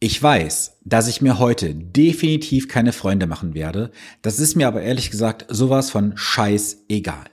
Ich 0.00 0.22
weiß, 0.22 0.78
dass 0.84 1.08
ich 1.08 1.22
mir 1.22 1.40
heute 1.40 1.74
definitiv 1.74 2.68
keine 2.68 2.92
Freunde 2.92 3.26
machen 3.26 3.54
werde. 3.54 3.90
Das 4.22 4.38
ist 4.38 4.54
mir 4.54 4.68
aber 4.68 4.80
ehrlich 4.80 5.10
gesagt 5.10 5.46
sowas 5.48 5.90
von 5.90 6.16
scheiß 6.16 6.84
egal. 6.88 7.24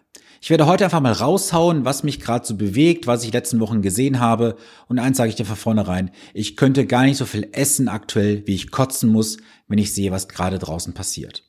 Ich 0.41 0.49
werde 0.49 0.65
heute 0.65 0.83
einfach 0.83 0.99
mal 0.99 1.12
raushauen, 1.12 1.86
was 1.86 2.04
mich 2.04 2.20
gerade 2.20 2.43
so 2.43 2.55
bewegt, 2.55 3.05
was 3.05 3.23
ich 3.23 3.31
letzten 3.31 3.59
Wochen 3.59 3.83
gesehen 3.83 4.20
habe. 4.20 4.57
Und 4.88 4.97
eins 4.97 5.17
sage 5.17 5.29
ich 5.29 5.36
dir 5.36 5.46
von 5.46 5.55
vornherein, 5.55 6.09
ich 6.33 6.57
könnte 6.57 6.88
gar 6.88 7.04
nicht 7.04 7.17
so 7.17 7.25
viel 7.25 7.49
essen 7.51 7.87
aktuell, 7.87 8.47
wie 8.47 8.55
ich 8.55 8.71
kotzen 8.71 9.11
muss, 9.11 9.37
wenn 9.67 9.77
ich 9.77 9.93
sehe, 9.93 10.09
was 10.09 10.27
gerade 10.27 10.57
draußen 10.57 10.95
passiert. 10.95 11.44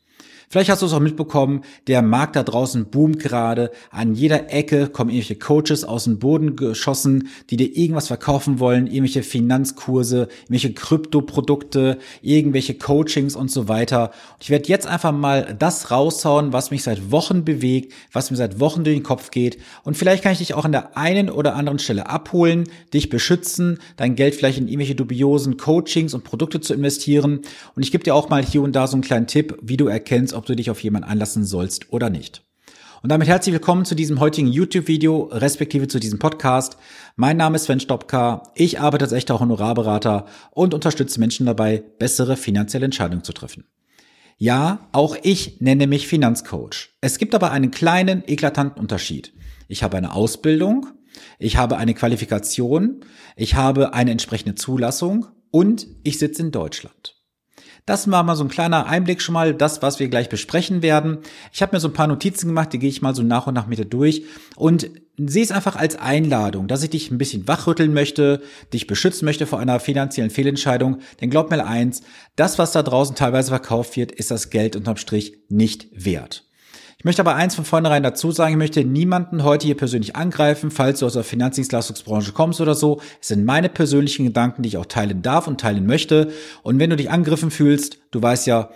Vielleicht 0.48 0.70
hast 0.70 0.80
du 0.80 0.86
es 0.86 0.92
auch 0.92 1.00
mitbekommen, 1.00 1.62
der 1.88 2.02
Markt 2.02 2.36
da 2.36 2.44
draußen 2.44 2.86
boomt 2.86 3.18
gerade. 3.18 3.72
An 3.90 4.14
jeder 4.14 4.52
Ecke 4.52 4.88
kommen 4.88 5.10
irgendwelche 5.10 5.36
Coaches 5.36 5.84
aus 5.84 6.04
dem 6.04 6.20
Boden 6.20 6.54
geschossen, 6.54 7.28
die 7.50 7.56
dir 7.56 7.76
irgendwas 7.76 8.06
verkaufen 8.06 8.60
wollen, 8.60 8.86
irgendwelche 8.86 9.24
Finanzkurse, 9.24 10.28
irgendwelche 10.42 10.72
Kryptoprodukte, 10.72 11.98
irgendwelche 12.22 12.74
Coachings 12.74 13.34
und 13.34 13.50
so 13.50 13.66
weiter. 13.66 14.10
Und 14.34 14.42
ich 14.42 14.50
werde 14.50 14.68
jetzt 14.68 14.86
einfach 14.86 15.10
mal 15.10 15.56
das 15.58 15.90
raushauen, 15.90 16.52
was 16.52 16.70
mich 16.70 16.84
seit 16.84 17.10
Wochen 17.10 17.44
bewegt, 17.44 17.92
was 18.12 18.30
mir 18.30 18.36
seit 18.36 18.60
Wochen 18.60 18.84
durch 18.84 18.96
den 18.96 19.02
Kopf 19.02 19.32
geht. 19.32 19.58
Und 19.82 19.96
vielleicht 19.96 20.22
kann 20.22 20.32
ich 20.32 20.38
dich 20.38 20.54
auch 20.54 20.64
an 20.64 20.72
der 20.72 20.96
einen 20.96 21.28
oder 21.28 21.56
anderen 21.56 21.80
Stelle 21.80 22.08
abholen, 22.08 22.68
dich 22.94 23.08
beschützen, 23.08 23.80
dein 23.96 24.14
Geld 24.14 24.36
vielleicht 24.36 24.58
in 24.58 24.68
irgendwelche 24.68 24.94
dubiosen 24.94 25.56
Coachings 25.56 26.14
und 26.14 26.22
Produkte 26.22 26.60
zu 26.60 26.72
investieren. 26.72 27.40
Und 27.74 27.82
ich 27.82 27.90
gebe 27.90 28.04
dir 28.04 28.14
auch 28.14 28.28
mal 28.28 28.44
hier 28.44 28.62
und 28.62 28.76
da 28.76 28.86
so 28.86 28.94
einen 28.94 29.02
kleinen 29.02 29.26
Tipp, 29.26 29.58
wie 29.60 29.76
du 29.76 29.88
erkennst, 29.88 30.35
ob 30.36 30.46
du 30.46 30.54
dich 30.54 30.70
auf 30.70 30.82
jemanden 30.82 31.08
einlassen 31.08 31.44
sollst 31.44 31.92
oder 31.92 32.10
nicht. 32.10 32.42
Und 33.02 33.10
damit 33.10 33.28
herzlich 33.28 33.52
willkommen 33.52 33.84
zu 33.84 33.94
diesem 33.94 34.20
heutigen 34.20 34.48
YouTube-Video, 34.48 35.28
respektive 35.30 35.86
zu 35.86 36.00
diesem 36.00 36.18
Podcast. 36.18 36.76
Mein 37.14 37.36
Name 37.36 37.56
ist 37.56 37.64
Sven 37.64 37.78
Stopka. 37.78 38.42
Ich 38.54 38.80
arbeite 38.80 39.04
als 39.04 39.12
echter 39.12 39.38
Honorarberater 39.38 40.26
und 40.50 40.74
unterstütze 40.74 41.20
Menschen 41.20 41.46
dabei, 41.46 41.82
bessere 41.98 42.36
finanzielle 42.36 42.86
Entscheidungen 42.86 43.22
zu 43.22 43.32
treffen. 43.32 43.64
Ja, 44.38 44.88
auch 44.92 45.16
ich 45.22 45.60
nenne 45.60 45.86
mich 45.86 46.06
Finanzcoach. 46.06 46.96
Es 47.00 47.18
gibt 47.18 47.34
aber 47.34 47.52
einen 47.52 47.70
kleinen, 47.70 48.22
eklatanten 48.26 48.80
Unterschied. 48.80 49.32
Ich 49.68 49.82
habe 49.82 49.96
eine 49.96 50.14
Ausbildung, 50.14 50.86
ich 51.38 51.56
habe 51.56 51.76
eine 51.78 51.94
Qualifikation, 51.94 53.00
ich 53.36 53.54
habe 53.54 53.94
eine 53.94 54.10
entsprechende 54.10 54.54
Zulassung 54.54 55.26
und 55.50 55.86
ich 56.02 56.18
sitze 56.18 56.42
in 56.42 56.50
Deutschland. 56.50 57.15
Das 57.86 58.10
war 58.10 58.24
mal 58.24 58.34
so 58.34 58.42
ein 58.42 58.48
kleiner 58.48 58.86
Einblick 58.86 59.22
schon 59.22 59.32
mal, 59.32 59.54
das, 59.54 59.80
was 59.80 60.00
wir 60.00 60.08
gleich 60.08 60.28
besprechen 60.28 60.82
werden. 60.82 61.18
Ich 61.52 61.62
habe 61.62 61.76
mir 61.76 61.80
so 61.80 61.86
ein 61.86 61.94
paar 61.94 62.08
Notizen 62.08 62.48
gemacht, 62.48 62.72
die 62.72 62.80
gehe 62.80 62.88
ich 62.88 63.00
mal 63.00 63.14
so 63.14 63.22
nach 63.22 63.46
und 63.46 63.54
nach 63.54 63.68
mit 63.68 63.78
dir 63.78 63.84
durch 63.84 64.24
und 64.56 64.90
sehe 65.16 65.44
es 65.44 65.52
einfach 65.52 65.76
als 65.76 65.96
Einladung, 65.96 66.66
dass 66.66 66.82
ich 66.82 66.90
dich 66.90 67.12
ein 67.12 67.18
bisschen 67.18 67.46
wachrütteln 67.46 67.94
möchte, 67.94 68.42
dich 68.72 68.88
beschützen 68.88 69.24
möchte 69.24 69.46
vor 69.46 69.60
einer 69.60 69.78
finanziellen 69.78 70.30
Fehlentscheidung. 70.30 70.98
Denn 71.20 71.30
glaub 71.30 71.48
mir 71.50 71.64
eins, 71.64 72.02
das, 72.34 72.58
was 72.58 72.72
da 72.72 72.82
draußen 72.82 73.14
teilweise 73.14 73.50
verkauft 73.50 73.96
wird, 73.96 74.10
ist 74.10 74.32
das 74.32 74.50
Geld 74.50 74.74
unterm 74.74 74.96
Strich 74.96 75.38
nicht 75.48 75.86
wert. 75.92 76.44
Ich 76.98 77.04
möchte 77.04 77.20
aber 77.20 77.34
eins 77.34 77.54
von 77.54 77.66
vornherein 77.66 78.02
dazu 78.02 78.32
sagen, 78.32 78.52
ich 78.52 78.58
möchte 78.58 78.82
niemanden 78.82 79.44
heute 79.44 79.66
hier 79.66 79.76
persönlich 79.76 80.16
angreifen, 80.16 80.70
falls 80.70 81.00
du 81.00 81.06
aus 81.06 81.12
der 81.12 81.24
Finanzdienstleistungsbranche 81.24 82.32
kommst 82.32 82.60
oder 82.60 82.74
so. 82.74 83.00
Es 83.20 83.28
sind 83.28 83.44
meine 83.44 83.68
persönlichen 83.68 84.24
Gedanken, 84.24 84.62
die 84.62 84.70
ich 84.70 84.78
auch 84.78 84.86
teilen 84.86 85.20
darf 85.20 85.46
und 85.46 85.60
teilen 85.60 85.86
möchte. 85.86 86.32
Und 86.62 86.78
wenn 86.78 86.90
du 86.90 86.96
dich 86.96 87.10
angegriffen 87.10 87.50
fühlst, 87.50 87.98
du 88.12 88.22
weißt 88.22 88.46
ja, 88.46 88.70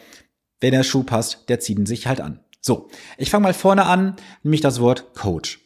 wenn 0.61 0.73
der 0.73 0.85
Schuh 0.85 1.03
passt, 1.03 1.49
der 1.49 1.61
zieht 1.61 1.79
ihn 1.79 1.87
sich 1.87 2.07
halt 2.07 2.21
an. 2.21 2.41
So, 2.61 2.89
ich 3.17 3.31
fange 3.31 3.45
mal 3.45 3.55
vorne 3.55 3.87
an, 3.87 4.17
nämlich 4.43 4.61
das 4.61 4.81
Wort 4.81 5.15
Coach. 5.15 5.59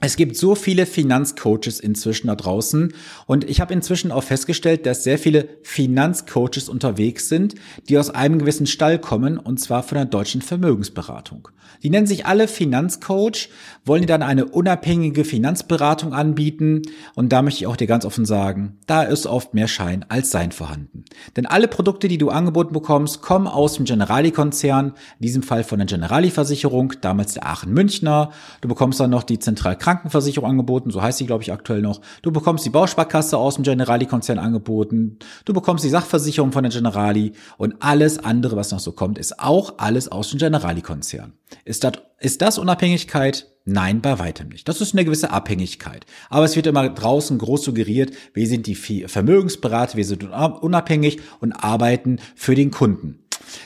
Es 0.00 0.14
gibt 0.14 0.36
so 0.36 0.54
viele 0.54 0.86
Finanzcoaches 0.86 1.80
inzwischen 1.80 2.28
da 2.28 2.36
draußen 2.36 2.94
und 3.26 3.50
ich 3.50 3.60
habe 3.60 3.74
inzwischen 3.74 4.12
auch 4.12 4.22
festgestellt, 4.22 4.86
dass 4.86 5.02
sehr 5.02 5.18
viele 5.18 5.48
Finanzcoaches 5.64 6.68
unterwegs 6.68 7.28
sind, 7.28 7.56
die 7.88 7.98
aus 7.98 8.08
einem 8.08 8.38
gewissen 8.38 8.68
Stall 8.68 9.00
kommen 9.00 9.38
und 9.38 9.58
zwar 9.58 9.82
von 9.82 9.96
der 9.96 10.04
deutschen 10.04 10.40
Vermögensberatung. 10.40 11.48
Die 11.82 11.90
nennen 11.90 12.06
sich 12.06 12.26
alle 12.26 12.48
Finanzcoach, 12.48 13.48
wollen 13.84 14.02
dir 14.02 14.06
dann 14.06 14.22
eine 14.22 14.46
unabhängige 14.46 15.24
Finanzberatung 15.24 16.12
anbieten 16.12 16.82
und 17.14 17.32
da 17.32 17.42
möchte 17.42 17.60
ich 17.60 17.66
auch 17.66 17.76
dir 17.76 17.86
ganz 17.86 18.04
offen 18.04 18.24
sagen, 18.24 18.78
da 18.86 19.02
ist 19.02 19.26
oft 19.26 19.54
mehr 19.54 19.68
Schein 19.68 20.04
als 20.08 20.30
Sein 20.30 20.52
vorhanden. 20.52 21.04
Denn 21.36 21.46
alle 21.46 21.68
Produkte, 21.68 22.08
die 22.08 22.18
du 22.18 22.30
angeboten 22.30 22.72
bekommst, 22.72 23.20
kommen 23.20 23.46
aus 23.46 23.74
dem 23.74 23.84
Generali-Konzern, 23.84 24.94
in 25.18 25.22
diesem 25.22 25.42
Fall 25.42 25.64
von 25.64 25.78
der 25.78 25.86
Generali-Versicherung, 25.86 26.94
damals 27.00 27.34
der 27.34 27.46
Aachen-Münchner. 27.46 28.30
Du 28.60 28.68
bekommst 28.68 29.00
dann 29.00 29.10
noch 29.10 29.22
die 29.22 29.38
Zentral 29.38 29.76
Krankenversicherung 29.88 30.50
angeboten, 30.50 30.90
so 30.90 31.00
heißt 31.00 31.16
sie, 31.16 31.24
glaube 31.24 31.42
ich, 31.42 31.50
aktuell 31.50 31.80
noch. 31.80 32.02
Du 32.20 32.30
bekommst 32.30 32.66
die 32.66 32.70
Bausparkasse 32.70 33.38
aus 33.38 33.54
dem 33.54 33.64
Generali-Konzern 33.64 34.38
angeboten. 34.38 35.18
Du 35.46 35.54
bekommst 35.54 35.82
die 35.82 35.88
Sachversicherung 35.88 36.52
von 36.52 36.62
der 36.62 36.70
Generali 36.70 37.32
und 37.56 37.76
alles 37.80 38.18
andere, 38.18 38.56
was 38.56 38.70
noch 38.70 38.80
so 38.80 38.92
kommt, 38.92 39.16
ist 39.16 39.40
auch 39.40 39.78
alles 39.78 40.12
aus 40.12 40.28
dem 40.28 40.38
Generali-Konzern. 40.40 41.32
Ist 41.64 41.84
das, 41.84 41.92
ist 42.18 42.42
das 42.42 42.58
Unabhängigkeit? 42.58 43.46
Nein, 43.64 44.02
bei 44.02 44.18
weitem 44.18 44.48
nicht. 44.48 44.68
Das 44.68 44.82
ist 44.82 44.92
eine 44.92 45.06
gewisse 45.06 45.30
Abhängigkeit. 45.30 46.04
Aber 46.28 46.44
es 46.44 46.54
wird 46.54 46.66
immer 46.66 46.86
draußen 46.90 47.38
groß 47.38 47.64
suggeriert, 47.64 48.10
wir 48.34 48.46
sind 48.46 48.66
die 48.66 48.74
Vermögensberater, 48.74 49.96
wir 49.96 50.04
sind 50.04 50.24
unabhängig 50.24 51.20
und 51.40 51.52
arbeiten 51.52 52.18
für 52.36 52.54
den 52.54 52.70
Kunden. 52.70 53.20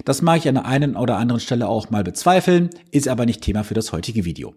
Das 0.05 0.23
mag 0.23 0.39
ich 0.39 0.49
an 0.49 0.55
der 0.55 0.67
einen 0.67 0.95
oder 0.95 1.17
anderen 1.17 1.41
Stelle 1.41 1.67
auch 1.67 1.91
mal 1.91 2.05
bezweifeln, 2.05 2.71
ist 2.93 3.09
aber 3.09 3.27
nicht 3.27 3.41
Thema 3.41 3.65
für 3.65 3.75
das 3.75 3.91
heutige 3.91 4.25
Video. 4.25 4.55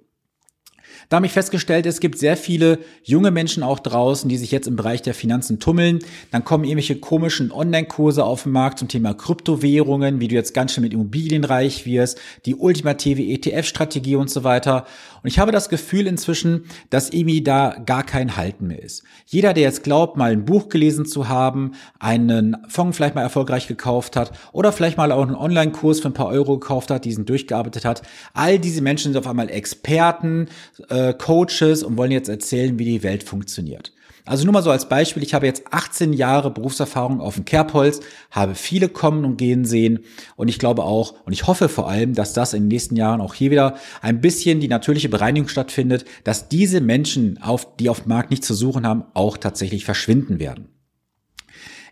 Da 1.10 1.18
habe 1.18 1.26
ich 1.26 1.32
festgestellt, 1.32 1.86
es 1.86 2.00
gibt 2.00 2.18
sehr 2.18 2.38
viele 2.38 2.80
junge 3.04 3.32
Menschen 3.32 3.64
auch 3.64 3.80
draußen, 3.80 4.30
die 4.30 4.38
sich 4.38 4.52
jetzt 4.52 4.68
im 4.68 4.76
Bereich 4.76 5.02
der 5.02 5.14
Finanzen 5.14 5.60
tummeln. 5.60 6.00
Dann 6.32 6.44
kommen 6.44 6.64
irgendwelche 6.64 6.96
komischen 6.96 7.52
Online-Kurse 7.52 8.24
auf 8.24 8.44
den 8.44 8.52
Markt 8.52 8.80
zum 8.80 8.88
Thema 8.88 9.14
Kryptowährungen, 9.14 10.20
wie 10.20 10.28
du 10.28 10.36
jetzt 10.36 10.54
ganz 10.54 10.74
schnell 10.74 10.84
mit 10.84 10.94
Immobilien 10.94 11.44
reich 11.44 11.86
wirst, 11.86 12.20
die 12.46 12.56
ultimative 12.56 13.22
ETF-Strategie 13.22 14.16
und 14.16 14.30
so 14.30 14.44
weiter. 14.44 14.86
Und 15.24 15.30
ich 15.30 15.40
habe 15.40 15.52
das 15.52 15.70
Gefühl 15.70 16.08
inzwischen, 16.08 16.66
dass 16.90 17.10
irgendwie 17.10 17.42
da 17.42 17.76
gar 17.86 18.04
kein 18.04 18.38
Halten 18.38 18.68
mehr 18.68 18.84
ist. 18.84 19.04
Jeder, 19.26 19.54
der 19.54 19.64
jetzt 19.64 19.84
glaubt, 19.84 20.18
mal 20.18 20.32
ein 20.32 20.46
Buch 20.46 20.70
gelesen 20.70 21.06
zu 21.06 21.28
haben, 21.28 21.72
einen 22.00 22.58
Fonds 22.68 22.98
vielleicht 22.98 23.16
mal 23.16 23.22
erfolgreich 23.22 23.68
gekauft 23.68 24.16
hat 24.16 24.32
oder 24.52 24.72
vielleicht 24.72 24.98
mal 24.98 25.12
auch 25.12 25.24
einen 25.24 25.36
Online-Kurs 25.36 26.00
für 26.00 26.10
ein 26.10 26.14
paar 26.14 26.28
Euro 26.28 26.60
gekauft 26.60 26.92
hat, 26.92 27.06
diesen 27.06 27.26
durchgearbeitet 27.26 27.86
hat, 27.86 28.04
all 28.34 28.60
diese 28.60 28.82
Menschen 28.82 29.14
sind 29.14 29.18
auf 29.20 29.28
einmal 29.28 29.50
Experten, 29.50 30.48
äh, 30.90 31.14
Coaches 31.14 31.84
und 31.84 31.98
wollen 31.98 32.12
jetzt 32.12 32.30
erzählen, 32.30 32.78
wie 32.80 32.86
die 32.86 33.04
Welt 33.04 33.24
funktioniert. 33.24 33.92
Also 34.28 34.44
nur 34.44 34.54
mal 34.54 34.64
so 34.64 34.72
als 34.72 34.90
Beispiel, 34.90 35.22
ich 35.22 35.36
habe 35.36 35.46
jetzt 35.46 35.66
18 35.70 36.12
Jahre 36.12 36.50
Berufserfahrung 36.50 37.22
auf 37.22 37.36
dem 37.36 37.46
Kerbholz, 37.46 38.00
habe 38.32 38.56
viele 38.56 38.90
kommen 38.90 39.24
und 39.24 39.38
gehen 39.38 39.66
sehen 39.66 40.00
und 40.36 40.48
ich 40.48 40.58
glaube 40.58 40.84
auch 40.84 41.14
und 41.26 41.34
ich 41.34 41.46
hoffe 41.46 41.70
vor 41.70 41.88
allem, 41.88 42.16
dass 42.16 42.34
das 42.34 42.54
in 42.54 42.64
den 42.64 42.70
nächsten 42.70 42.96
Jahren 42.96 43.22
auch 43.22 43.36
hier 43.36 43.52
wieder 43.52 43.76
ein 44.02 44.22
bisschen 44.22 44.60
die 44.60 44.68
natürliche 44.68 45.10
Bereinigung 45.10 45.48
stattfindet, 45.48 46.06
dass 46.24 46.50
diese 46.50 46.82
Menschen, 46.82 47.40
auf, 47.40 47.78
die 47.78 47.88
auf 47.88 48.02
dem 48.02 48.10
Markt 48.10 48.32
nichts 48.32 48.48
zu 48.48 48.56
suchen 48.56 48.88
haben, 48.88 49.04
auch 49.14 49.38
tatsächlich 49.38 49.86
verschwinden 49.86 50.40
werden. 50.40 50.75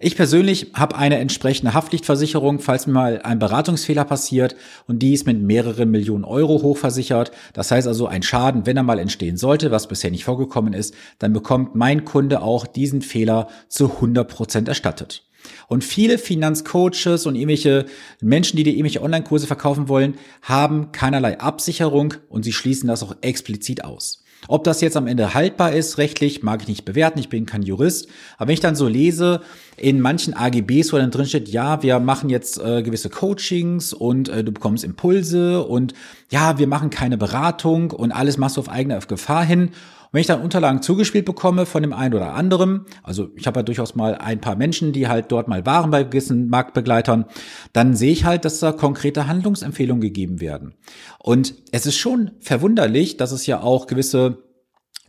Ich 0.05 0.17
persönlich 0.17 0.71
habe 0.73 0.97
eine 0.97 1.17
entsprechende 1.19 1.73
Haftpflichtversicherung, 1.73 2.59
falls 2.59 2.87
mir 2.87 2.91
mal 2.91 3.21
ein 3.23 3.39
Beratungsfehler 3.39 4.03
passiert 4.03 4.53
und 4.85 4.99
die 4.99 5.13
ist 5.13 5.25
mit 5.25 5.41
mehreren 5.41 5.91
Millionen 5.91 6.25
Euro 6.25 6.61
hochversichert. 6.61 7.31
Das 7.53 7.71
heißt 7.71 7.87
also, 7.87 8.07
ein 8.07 8.21
Schaden, 8.21 8.65
wenn 8.65 8.75
er 8.75 8.83
mal 8.83 8.99
entstehen 8.99 9.37
sollte, 9.37 9.71
was 9.71 9.87
bisher 9.87 10.11
nicht 10.11 10.25
vorgekommen 10.25 10.73
ist, 10.73 10.93
dann 11.19 11.31
bekommt 11.31 11.75
mein 11.75 12.03
Kunde 12.03 12.41
auch 12.41 12.67
diesen 12.67 13.01
Fehler 13.01 13.47
zu 13.69 13.93
100 13.93 14.27
Prozent 14.27 14.67
erstattet. 14.67 15.23
Und 15.69 15.85
viele 15.85 16.17
Finanzcoaches 16.17 17.25
und 17.25 17.35
irgendwelche 17.35 17.85
Menschen, 18.19 18.57
die 18.57 18.63
dir 18.63 18.71
irgendwelche 18.71 19.03
Online-Kurse 19.03 19.47
verkaufen 19.47 19.87
wollen, 19.87 20.15
haben 20.41 20.91
keinerlei 20.91 21.39
Absicherung 21.39 22.15
und 22.27 22.43
sie 22.43 22.51
schließen 22.51 22.89
das 22.89 23.03
auch 23.03 23.15
explizit 23.21 23.85
aus. 23.85 24.22
Ob 24.47 24.63
das 24.63 24.81
jetzt 24.81 24.97
am 24.97 25.07
Ende 25.07 25.33
haltbar 25.33 25.73
ist, 25.73 25.97
rechtlich, 25.97 26.43
mag 26.43 26.61
ich 26.61 26.67
nicht 26.67 26.85
bewerten, 26.85 27.19
ich 27.19 27.29
bin 27.29 27.45
kein 27.45 27.63
Jurist. 27.63 28.07
Aber 28.37 28.47
wenn 28.47 28.53
ich 28.53 28.59
dann 28.59 28.75
so 28.75 28.87
lese, 28.87 29.41
in 29.77 30.01
manchen 30.01 30.33
AGBs, 30.33 30.93
wo 30.93 30.97
dann 30.97 31.11
drin 31.11 31.25
steht, 31.25 31.49
ja, 31.49 31.81
wir 31.81 31.99
machen 31.99 32.29
jetzt 32.29 32.59
äh, 32.59 32.83
gewisse 32.83 33.09
Coachings 33.09 33.93
und 33.93 34.29
äh, 34.29 34.43
du 34.43 34.51
bekommst 34.51 34.83
Impulse 34.83 35.63
und 35.63 35.93
ja, 36.29 36.57
wir 36.59 36.67
machen 36.67 36.89
keine 36.89 37.17
Beratung 37.17 37.91
und 37.91 38.11
alles 38.11 38.37
machst 38.37 38.57
du 38.57 38.61
auf 38.61 38.69
eigene 38.69 38.99
Gefahr 38.99 39.45
hin. 39.45 39.71
Wenn 40.13 40.21
ich 40.21 40.27
dann 40.27 40.41
Unterlagen 40.41 40.83
zugespielt 40.83 41.25
bekomme 41.25 41.65
von 41.65 41.81
dem 41.81 41.91
einen 41.91 42.13
oder 42.13 42.35
anderen, 42.35 42.85
also 43.01 43.31
ich 43.35 43.47
habe 43.47 43.59
ja 43.59 43.63
durchaus 43.63 43.95
mal 43.95 44.13
ein 44.13 44.39
paar 44.39 44.55
Menschen, 44.55 44.93
die 44.93 45.07
halt 45.07 45.31
dort 45.31 45.47
mal 45.47 45.65
waren 45.65 45.89
bei 45.89 46.03
gewissen 46.03 46.49
Marktbegleitern, 46.49 47.25
dann 47.73 47.95
sehe 47.95 48.11
ich 48.11 48.23
halt, 48.23 48.45
dass 48.45 48.59
da 48.59 48.71
konkrete 48.71 49.25
Handlungsempfehlungen 49.25 50.01
gegeben 50.01 50.39
werden. 50.39 50.75
Und 51.17 51.55
es 51.71 51.87
ist 51.87 51.97
schon 51.97 52.29
verwunderlich, 52.39 53.17
dass 53.17 53.31
es 53.31 53.47
ja 53.47 53.61
auch 53.61 53.87
gewisse 53.87 54.37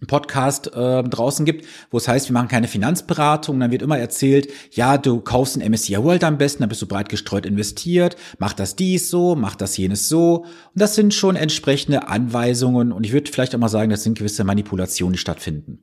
Podcast 0.06 0.68
äh, 0.74 1.02
draußen 1.02 1.44
gibt, 1.44 1.66
wo 1.90 1.98
es 1.98 2.08
heißt, 2.08 2.28
wir 2.28 2.34
machen 2.34 2.48
keine 2.48 2.68
Finanzberatung. 2.68 3.60
dann 3.60 3.70
wird 3.70 3.82
immer 3.82 3.98
erzählt, 3.98 4.48
ja, 4.70 4.98
du 4.98 5.20
kaufst 5.20 5.56
ein 5.56 5.70
MSCI 5.70 6.02
World 6.02 6.24
am 6.24 6.38
besten, 6.38 6.62
dann 6.62 6.68
bist 6.68 6.82
du 6.82 6.86
breit 6.86 7.08
gestreut 7.08 7.46
investiert, 7.46 8.16
mach 8.38 8.52
das 8.52 8.76
dies 8.76 9.10
so, 9.10 9.34
mach 9.34 9.56
das 9.56 9.76
jenes 9.76 10.08
so. 10.08 10.44
Und 10.44 10.48
das 10.74 10.94
sind 10.94 11.14
schon 11.14 11.36
entsprechende 11.36 12.08
Anweisungen 12.08 12.92
und 12.92 13.04
ich 13.04 13.12
würde 13.12 13.30
vielleicht 13.30 13.54
auch 13.54 13.60
mal 13.60 13.68
sagen, 13.68 13.90
das 13.90 14.02
sind 14.02 14.18
gewisse 14.18 14.44
Manipulationen, 14.44 15.14
die 15.14 15.18
stattfinden. 15.18 15.80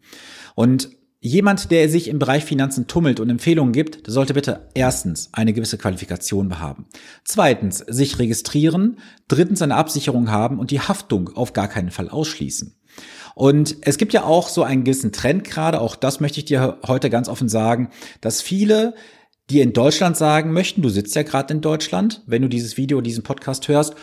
Und 0.55 0.89
Jemand, 1.23 1.69
der 1.69 1.87
sich 1.87 2.07
im 2.07 2.17
Bereich 2.17 2.43
Finanzen 2.43 2.87
tummelt 2.87 3.19
und 3.19 3.29
Empfehlungen 3.29 3.73
gibt, 3.73 4.09
sollte 4.09 4.33
bitte 4.33 4.69
erstens 4.73 5.29
eine 5.33 5.53
gewisse 5.53 5.77
Qualifikation 5.77 6.59
haben. 6.59 6.87
Zweitens 7.23 7.77
sich 7.77 8.17
registrieren. 8.17 8.97
Drittens 9.27 9.61
eine 9.61 9.75
Absicherung 9.75 10.31
haben 10.31 10.57
und 10.57 10.71
die 10.71 10.79
Haftung 10.79 11.29
auf 11.35 11.53
gar 11.53 11.67
keinen 11.67 11.91
Fall 11.91 12.09
ausschließen. 12.09 12.75
Und 13.35 13.77
es 13.81 13.97
gibt 13.97 14.13
ja 14.13 14.23
auch 14.23 14.49
so 14.49 14.63
einen 14.63 14.83
gewissen 14.83 15.11
Trend 15.11 15.43
gerade, 15.43 15.81
auch 15.81 15.95
das 15.95 16.19
möchte 16.19 16.39
ich 16.39 16.45
dir 16.45 16.79
heute 16.85 17.09
ganz 17.09 17.29
offen 17.29 17.49
sagen, 17.49 17.89
dass 18.19 18.41
viele 18.41 18.93
die 19.51 19.59
in 19.59 19.73
Deutschland 19.73 20.15
sagen 20.15 20.53
möchten, 20.53 20.81
du 20.81 20.89
sitzt 20.89 21.13
ja 21.15 21.23
gerade 21.23 21.53
in 21.53 21.61
Deutschland, 21.61 22.21
wenn 22.25 22.41
du 22.41 22.47
dieses 22.47 22.77
Video, 22.77 23.01
diesen 23.01 23.23
Podcast 23.23 23.67
hörst, 23.67 23.95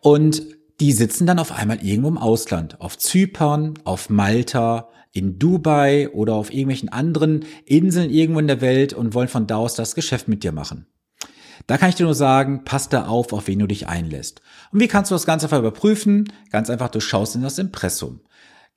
und 0.00 0.42
die 0.80 0.92
sitzen 0.92 1.26
dann 1.26 1.38
auf 1.38 1.52
einmal 1.52 1.84
irgendwo 1.84 2.08
im 2.08 2.18
Ausland, 2.18 2.80
auf 2.80 2.98
Zypern, 2.98 3.74
auf 3.84 4.10
Malta, 4.10 4.88
in 5.12 5.38
Dubai 5.38 6.10
oder 6.10 6.34
auf 6.34 6.52
irgendwelchen 6.52 6.90
anderen 6.90 7.44
Inseln 7.64 8.10
irgendwo 8.10 8.40
in 8.40 8.46
der 8.46 8.60
Welt 8.60 8.92
und 8.92 9.14
wollen 9.14 9.28
von 9.28 9.46
da 9.46 9.56
aus 9.56 9.74
das 9.74 9.94
Geschäft 9.94 10.28
mit 10.28 10.44
dir 10.44 10.52
machen. 10.52 10.86
Da 11.66 11.76
kann 11.76 11.88
ich 11.88 11.96
dir 11.96 12.04
nur 12.04 12.14
sagen, 12.14 12.62
pass 12.64 12.88
da 12.88 13.06
auf, 13.06 13.32
auf 13.32 13.48
wen 13.48 13.58
du 13.58 13.66
dich 13.66 13.88
einlässt. 13.88 14.42
Und 14.70 14.80
wie 14.80 14.88
kannst 14.88 15.10
du 15.10 15.14
das 15.14 15.26
Ganze 15.26 15.46
einfach 15.46 15.58
überprüfen? 15.58 16.32
Ganz 16.50 16.70
einfach, 16.70 16.88
du 16.88 17.00
schaust 17.00 17.34
in 17.34 17.42
das 17.42 17.58
Impressum. 17.58 18.20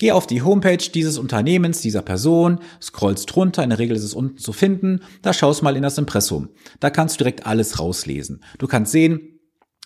Geh 0.02 0.14
auf 0.14 0.26
die 0.26 0.42
Homepage 0.42 0.78
dieses 0.78 1.20
Unternehmens, 1.20 1.82
dieser 1.82 2.02
Person, 2.02 2.58
scrollst 2.82 3.36
drunter, 3.36 3.64
in 3.64 3.70
der 3.70 3.78
Regel 3.78 3.96
ist 3.96 4.04
es 4.04 4.16
unten 4.16 4.40
zu 4.40 4.52
finden, 4.52 5.02
da 5.22 5.32
schaust 5.32 5.62
mal 5.62 5.76
in 5.76 5.84
das 5.84 6.00
Impressum. 6.00 6.50
Da 6.80 6.90
kannst 6.90 7.14
du 7.14 7.18
direkt 7.20 7.46
alles 7.46 7.78
rauslesen. 7.78 8.44
Du 8.58 8.66
kannst 8.66 8.94
sehen, 8.94 9.40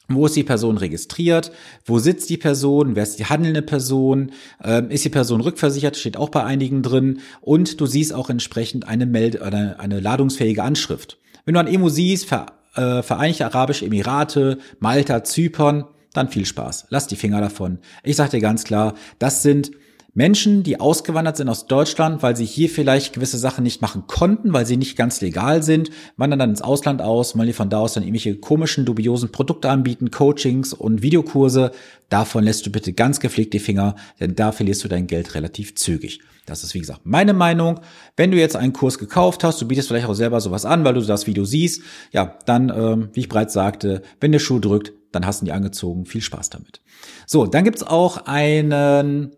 wo 0.07 0.25
ist 0.25 0.37
die 0.37 0.45
Person 0.45 0.77
registriert? 0.77 1.51
Wo 1.83 1.99
sitzt 1.99 2.29
die 2.29 2.37
Person? 2.37 2.95
Wer 2.95 3.03
ist 3.03 3.19
die 3.19 3.25
handelnde 3.25 3.61
Person? 3.61 4.31
Ähm, 4.63 4.89
ist 4.89 5.03
die 5.03 5.09
Person 5.09 5.41
rückversichert? 5.41 5.97
Steht 5.97 6.15
auch 6.15 6.29
bei 6.29 6.45
einigen 6.45 6.81
drin. 6.81 7.19
Und 7.41 7.81
du 7.81 7.85
siehst 7.85 8.13
auch 8.13 8.29
entsprechend 8.29 8.87
eine, 8.87 9.05
Meld 9.05 9.41
eine, 9.41 9.81
eine 9.81 9.99
ladungsfähige 9.99 10.63
Anschrift. 10.63 11.17
Wenn 11.43 11.55
du 11.55 11.59
an 11.59 11.67
Emo 11.67 11.89
siehst, 11.89 12.25
Ver 12.27 12.53
äh, 12.75 13.03
Vereinigte 13.03 13.47
Arabische 13.47 13.85
Emirate, 13.85 14.59
Malta, 14.79 15.25
Zypern, 15.25 15.83
dann 16.13 16.29
viel 16.29 16.45
Spaß. 16.45 16.85
Lass 16.87 17.07
die 17.07 17.17
Finger 17.17 17.41
davon. 17.41 17.79
Ich 18.01 18.15
sag 18.15 18.29
dir 18.29 18.39
ganz 18.39 18.63
klar, 18.63 18.93
das 19.19 19.43
sind 19.43 19.71
Menschen, 20.15 20.63
die 20.63 20.79
ausgewandert 20.79 21.35
sind 21.35 21.49
aus 21.49 21.67
Deutschland, 21.67 22.23
weil 22.23 22.37
sie 22.37 22.45
hier 22.45 22.69
vielleicht 22.69 23.13
gewisse 23.13 23.37
Sachen 23.37 23.65
nicht 23.65 23.81
machen 23.81 24.05
konnten, 24.07 24.53
weil 24.53 24.65
sie 24.65 24.77
nicht 24.77 24.95
ganz 24.95 25.19
legal 25.19 25.61
sind, 25.61 25.91
wandern 26.15 26.39
dann 26.39 26.51
ins 26.51 26.61
Ausland 26.61 27.01
aus, 27.01 27.37
weil 27.37 27.47
die 27.47 27.53
von 27.53 27.69
da 27.69 27.79
aus 27.79 27.93
dann 27.93 28.03
irgendwelche 28.03 28.37
komischen, 28.37 28.85
dubiosen 28.85 29.33
Produkte 29.33 29.69
anbieten, 29.69 30.11
Coachings 30.11 30.71
und 30.71 31.01
Videokurse. 31.01 31.71
Davon 32.07 32.45
lässt 32.45 32.65
du 32.65 32.71
bitte 32.71 32.93
ganz 32.93 33.19
gepflegt 33.19 33.53
die 33.53 33.59
Finger, 33.59 33.97
denn 34.21 34.35
da 34.35 34.53
verlierst 34.53 34.85
du 34.85 34.87
dein 34.87 35.07
Geld 35.07 35.35
relativ 35.35 35.75
zügig. 35.75 36.21
Das 36.45 36.63
ist 36.63 36.73
wie 36.73 36.79
gesagt 36.79 37.01
meine 37.03 37.33
Meinung. 37.33 37.81
Wenn 38.15 38.31
du 38.31 38.37
jetzt 38.37 38.55
einen 38.55 38.71
Kurs 38.71 38.97
gekauft 38.97 39.43
hast, 39.43 39.61
du 39.61 39.67
bietest 39.67 39.89
vielleicht 39.89 40.07
auch 40.07 40.13
selber 40.13 40.39
sowas 40.39 40.63
an, 40.63 40.85
weil 40.85 40.93
du 40.93 41.01
das 41.01 41.27
Video 41.27 41.43
siehst, 41.43 41.81
ja, 42.13 42.39
dann, 42.45 42.69
ähm, 42.69 43.09
wie 43.11 43.21
ich 43.21 43.29
bereits 43.29 43.53
sagte, 43.53 44.01
wenn 44.21 44.31
der 44.31 44.39
Schuh 44.39 44.59
drückt, 44.59 44.93
dann 45.11 45.25
hast 45.25 45.41
du 45.41 45.45
ihn 45.45 45.51
angezogen. 45.51 46.05
Viel 46.05 46.21
Spaß 46.21 46.51
damit. 46.51 46.79
So, 47.27 47.47
dann 47.47 47.65
gibt's 47.65 47.83
auch 47.83 48.27
einen 48.27 49.35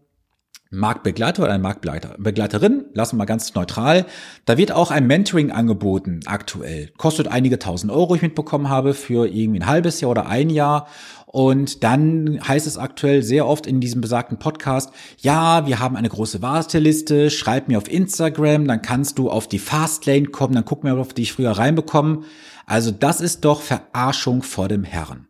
Marktbegleiter 0.69 1.43
oder 1.43 1.53
eine 1.53 1.63
Marktbegleiterin, 1.63 2.85
lassen 2.93 3.15
wir 3.15 3.19
mal 3.19 3.25
ganz 3.25 3.53
neutral. 3.55 4.05
Da 4.45 4.57
wird 4.57 4.71
auch 4.71 4.91
ein 4.91 5.07
Mentoring 5.07 5.51
angeboten 5.51 6.19
aktuell. 6.25 6.91
Kostet 6.97 7.27
einige 7.27 7.59
tausend 7.59 7.91
Euro, 7.91 8.15
ich 8.15 8.21
mitbekommen 8.21 8.69
habe, 8.69 8.93
für 8.93 9.27
irgendwie 9.27 9.59
ein 9.59 9.67
halbes 9.67 10.01
Jahr 10.01 10.11
oder 10.11 10.27
ein 10.27 10.49
Jahr. 10.49 10.87
Und 11.25 11.83
dann 11.83 12.39
heißt 12.47 12.67
es 12.67 12.77
aktuell 12.77 13.21
sehr 13.21 13.45
oft 13.45 13.67
in 13.67 13.79
diesem 13.79 14.01
besagten 14.01 14.39
Podcast, 14.39 14.91
ja, 15.19 15.67
wir 15.67 15.79
haben 15.79 15.95
eine 15.95 16.09
große 16.09 16.41
Warteliste, 16.41 17.29
schreib 17.29 17.67
mir 17.67 17.77
auf 17.77 17.91
Instagram, 17.91 18.67
dann 18.67 18.81
kannst 18.81 19.19
du 19.19 19.29
auf 19.29 19.47
die 19.47 19.59
Fastlane 19.59 20.27
kommen, 20.27 20.55
dann 20.55 20.65
guck 20.65 20.83
mir, 20.83 20.97
ob 20.97 21.13
die 21.13 21.23
ich 21.23 21.33
früher 21.33 21.51
reinbekommen. 21.51 22.23
Also 22.65 22.91
das 22.91 23.21
ist 23.21 23.45
doch 23.45 23.61
Verarschung 23.61 24.41
vor 24.41 24.67
dem 24.67 24.83
Herrn. 24.83 25.27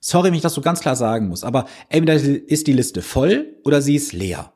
Sorry, 0.00 0.28
wenn 0.28 0.34
ich 0.34 0.40
das 0.40 0.54
so 0.54 0.62
ganz 0.62 0.80
klar 0.80 0.96
sagen 0.96 1.28
muss, 1.28 1.44
aber 1.44 1.66
entweder 1.88 2.14
ist 2.14 2.66
die 2.66 2.72
Liste 2.72 3.02
voll 3.02 3.56
oder 3.64 3.82
sie 3.82 3.96
ist 3.96 4.12
leer. 4.12 4.52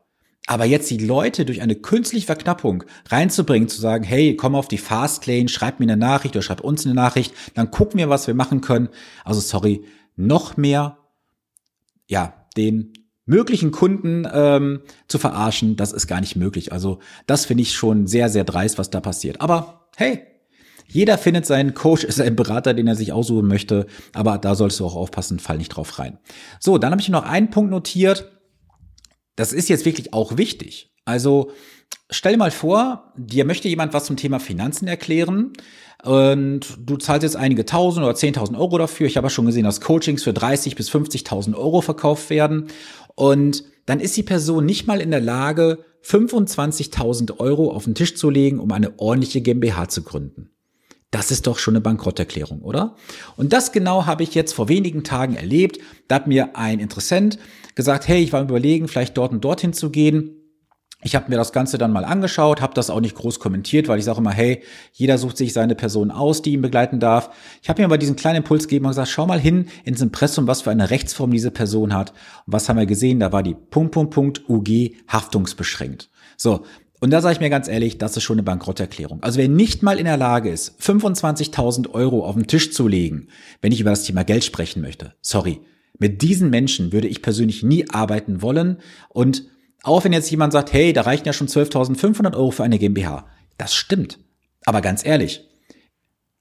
Aber 0.47 0.67
jetzt 0.67 0.91
die 0.91 0.99
Leute 0.99 1.47
durch 1.47 1.63
eine 1.63 1.75
künstliche 1.75 2.27
Verknappung 2.27 2.85
reinzubringen, 3.09 3.69
zu 3.69 3.81
sagen, 3.81 4.05
hey, 4.05 4.37
komm 4.37 4.55
auf 4.55 4.69
die 4.69 4.79
Fastlane, 4.79 5.49
schreib 5.49 5.81
mir 5.81 5.87
eine 5.87 5.97
Nachricht 5.97 6.37
oder 6.37 6.43
schreib 6.43 6.61
uns 6.61 6.85
eine 6.85 6.95
Nachricht, 6.95 7.35
dann 7.55 7.71
gucken 7.71 7.99
wir, 7.99 8.11
was 8.11 8.27
wir 8.27 8.35
machen 8.35 8.61
können. 8.61 8.91
Also 9.25 9.41
sorry, 9.41 9.85
noch 10.17 10.57
mehr, 10.57 10.99
ja, 12.07 12.35
den 12.57 12.93
möglichen 13.27 13.71
Kunden 13.71 14.29
ähm, 14.31 14.81
zu 15.09 15.19
verarschen, 15.19 15.77
das 15.77 15.93
ist 15.93 16.07
gar 16.07 16.21
nicht 16.21 16.37
möglich. 16.37 16.73
Also 16.73 16.99
das 17.27 17.47
finde 17.47 17.63
ich 17.63 17.73
schon 17.73 18.07
sehr, 18.07 18.29
sehr 18.29 18.45
dreist, 18.45 18.77
was 18.77 18.91
da 18.91 19.01
passiert. 19.01 19.41
Aber 19.41 19.89
hey, 19.97 20.21
jeder 20.87 21.17
findet 21.17 21.47
seinen 21.47 21.73
Coach, 21.73 22.07
seinen 22.11 22.37
Berater, 22.37 22.75
den 22.75 22.87
er 22.87 22.97
sich 22.97 23.13
aussuchen 23.13 23.49
möchte. 23.49 23.87
Aber 24.13 24.37
da 24.37 24.55
solltest 24.55 24.81
du 24.81 24.87
auch 24.87 24.95
aufpassen, 24.97 25.39
fall 25.39 25.57
nicht 25.57 25.71
drauf 25.71 25.99
rein. 25.99 26.19
So, 26.61 26.77
dann 26.77 26.91
habe 26.91 27.01
ich 27.01 27.09
noch 27.09 27.25
einen 27.25 27.51
Punkt 27.51 27.71
notiert 27.71 28.31
das 29.37 29.53
ist 29.53 29.69
jetzt 29.69 29.85
wirklich 29.85 30.13
auch 30.13 30.37
wichtig. 30.37 30.93
Also 31.05 31.51
stell 32.11 32.33
dir 32.33 32.39
mal 32.39 32.51
vor, 32.51 33.13
dir 33.17 33.45
möchte 33.45 33.69
jemand 33.69 33.93
was 33.93 34.05
zum 34.05 34.17
Thema 34.17 34.41
Finanzen 34.41 34.89
erklären 34.89 35.53
und 36.03 36.79
du 36.79 36.97
zahlst 36.97 37.23
jetzt 37.23 37.37
einige 37.37 37.65
tausend 37.65 38.05
oder 38.05 38.15
zehntausend 38.15 38.59
Euro 38.59 38.79
dafür. 38.79 39.07
Ich 39.07 39.17
habe 39.17 39.27
ja 39.27 39.31
schon 39.31 39.47
gesehen, 39.47 39.65
dass 39.65 39.81
Coachings 39.81 40.23
für 40.23 40.33
30 40.33 40.77
bis 40.77 40.91
50.000 40.91 41.55
Euro 41.55 41.81
verkauft 41.81 42.31
werden 42.31 42.69
und 43.15 43.65
dann 43.87 44.01
ist 44.01 44.17
die 44.17 44.23
Person 44.23 44.65
nicht 44.65 44.87
mal 44.87 45.01
in 45.01 45.11
der 45.11 45.21
Lage, 45.21 45.85
25.000 46.05 47.39
Euro 47.39 47.71
auf 47.71 47.85
den 47.85 47.95
Tisch 47.95 48.15
zu 48.17 48.31
legen, 48.31 48.61
um 48.61 48.71
eine 48.73 48.99
ordentliche 48.99 49.41
GmbH 49.41 49.89
zu 49.89 50.03
gründen. 50.03 50.51
Das 51.11 51.31
ist 51.31 51.47
doch 51.47 51.59
schon 51.59 51.75
eine 51.75 51.81
Bankrotterklärung, 51.81 52.63
oder? 52.63 52.97
Und 53.37 53.53
das 53.53 53.73
genau 53.73 54.05
habe 54.05 54.25
ich 54.25 54.35
jetzt 54.35 54.53
vor 54.53 54.69
wenigen 54.69 55.05
Tagen 55.05 55.37
erlebt. 55.37 55.79
Da 56.09 56.17
hat 56.17 56.27
mir 56.27 56.57
ein 56.57 56.81
Interessent 56.81 57.39
gesagt, 57.75 58.09
hey, 58.09 58.23
ich 58.23 58.33
war 58.33 58.43
überlegen, 58.43 58.89
vielleicht 58.89 59.17
dort 59.17 59.33
und 59.33 59.45
dorthin 59.45 59.73
zu 59.73 59.91
gehen. 59.91 60.41
Ich 61.07 61.15
habe 61.15 61.29
mir 61.29 61.37
das 61.37 61.53
Ganze 61.53 61.77
dann 61.77 61.93
mal 61.93 62.07
angeschaut, 62.07 62.63
habe 62.63 62.73
das 62.73 62.89
auch 62.89 63.01
nicht 63.01 63.15
groß 63.15 63.39
kommentiert, 63.39 63.89
weil 63.89 63.99
ich 63.99 64.07
sage 64.07 64.21
immer, 64.21 64.33
hey, 64.33 64.63
jeder 64.93 65.19
sucht 65.19 65.37
sich 65.37 65.53
seine 65.53 65.75
Person 65.75 66.11
aus, 66.11 66.41
die 66.41 66.55
ihn 66.55 66.63
begleiten 66.63 66.99
darf. 66.99 67.29
Ich 67.63 67.69
habe 67.69 67.83
mir 67.83 67.87
aber 67.87 67.99
diesen 67.99 68.17
kleinen 68.17 68.39
Impuls 68.39 68.69
gegeben 68.69 68.87
und 68.87 68.93
gesagt, 68.93 69.11
schau 69.11 69.27
mal 69.27 69.39
hin 69.39 69.67
ins 69.85 70.01
Impressum, 70.01 70.47
was 70.47 70.63
für 70.63 70.71
eine 70.71 70.89
Rechtsform 70.89 71.31
diese 71.31 71.51
Person 71.51 71.93
hat. 71.93 72.13
Und 72.47 72.55
was 72.55 72.71
haben 72.71 72.79
wir 72.79 72.87
gesehen? 72.87 73.21
Da 73.21 73.33
war 73.33 73.43
die 73.43 73.55
Punkt, 73.55 73.93
Punkt, 73.93 74.15
Punkt, 74.15 74.49
UG 74.49 74.95
haftungsbeschränkt. 75.07 76.09
So, 76.39 76.65
und 77.01 77.11
da 77.11 77.21
sage 77.21 77.35
ich 77.35 77.41
mir 77.41 77.51
ganz 77.51 77.69
ehrlich, 77.69 77.99
das 77.99 78.17
ist 78.17 78.23
schon 78.23 78.37
eine 78.37 78.45
Bankrotterklärung. 78.45 79.23
Also 79.23 79.39
wer 79.39 79.49
nicht 79.49 79.83
mal 79.83 79.99
in 79.99 80.07
der 80.07 80.17
Lage 80.17 80.49
ist, 80.49 80.81
25.000 80.81 81.91
Euro 81.91 82.25
auf 82.25 82.35
den 82.35 82.47
Tisch 82.47 82.73
zu 82.73 82.89
legen, 82.89 83.29
wenn 83.61 83.73
ich 83.73 83.81
über 83.83 83.91
das 83.91 84.05
Thema 84.05 84.25
Geld 84.25 84.43
sprechen 84.43 84.81
möchte, 84.81 85.13
sorry, 85.21 85.61
mit 85.99 86.23
diesen 86.23 86.51
Menschen 86.51 86.93
würde 86.93 87.09
ich 87.09 87.23
persönlich 87.23 87.63
nie 87.63 87.89
arbeiten 87.91 88.43
wollen. 88.43 88.79
Und 89.09 89.45
auch 89.83 90.05
wenn 90.05 90.13
jetzt 90.13 90.31
jemand 90.31 90.53
sagt, 90.53 90.73
hey, 90.73 90.93
da 90.93 91.03
reichen 91.03 91.27
ja 91.27 91.33
schon 91.33 91.49
12.500 91.49 92.35
Euro 92.35 92.51
für 92.51 92.65
eine 92.65 92.79
GmbH. 92.79 93.27
Das 93.59 93.75
stimmt. 93.75 94.19
Aber 94.65 94.81
ganz 94.81 95.05
ehrlich, 95.05 95.49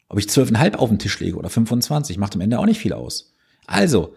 ob 0.10 0.19
ich 0.19 0.25
12,5 0.25 0.75
auf 0.75 0.89
den 0.89 1.00
Tisch 1.00 1.19
lege 1.19 1.38
oder 1.38 1.50
25, 1.50 2.17
macht 2.17 2.36
am 2.36 2.41
Ende 2.41 2.60
auch 2.60 2.65
nicht 2.65 2.79
viel 2.79 2.93
aus. 2.93 3.33
Also, 3.65 4.15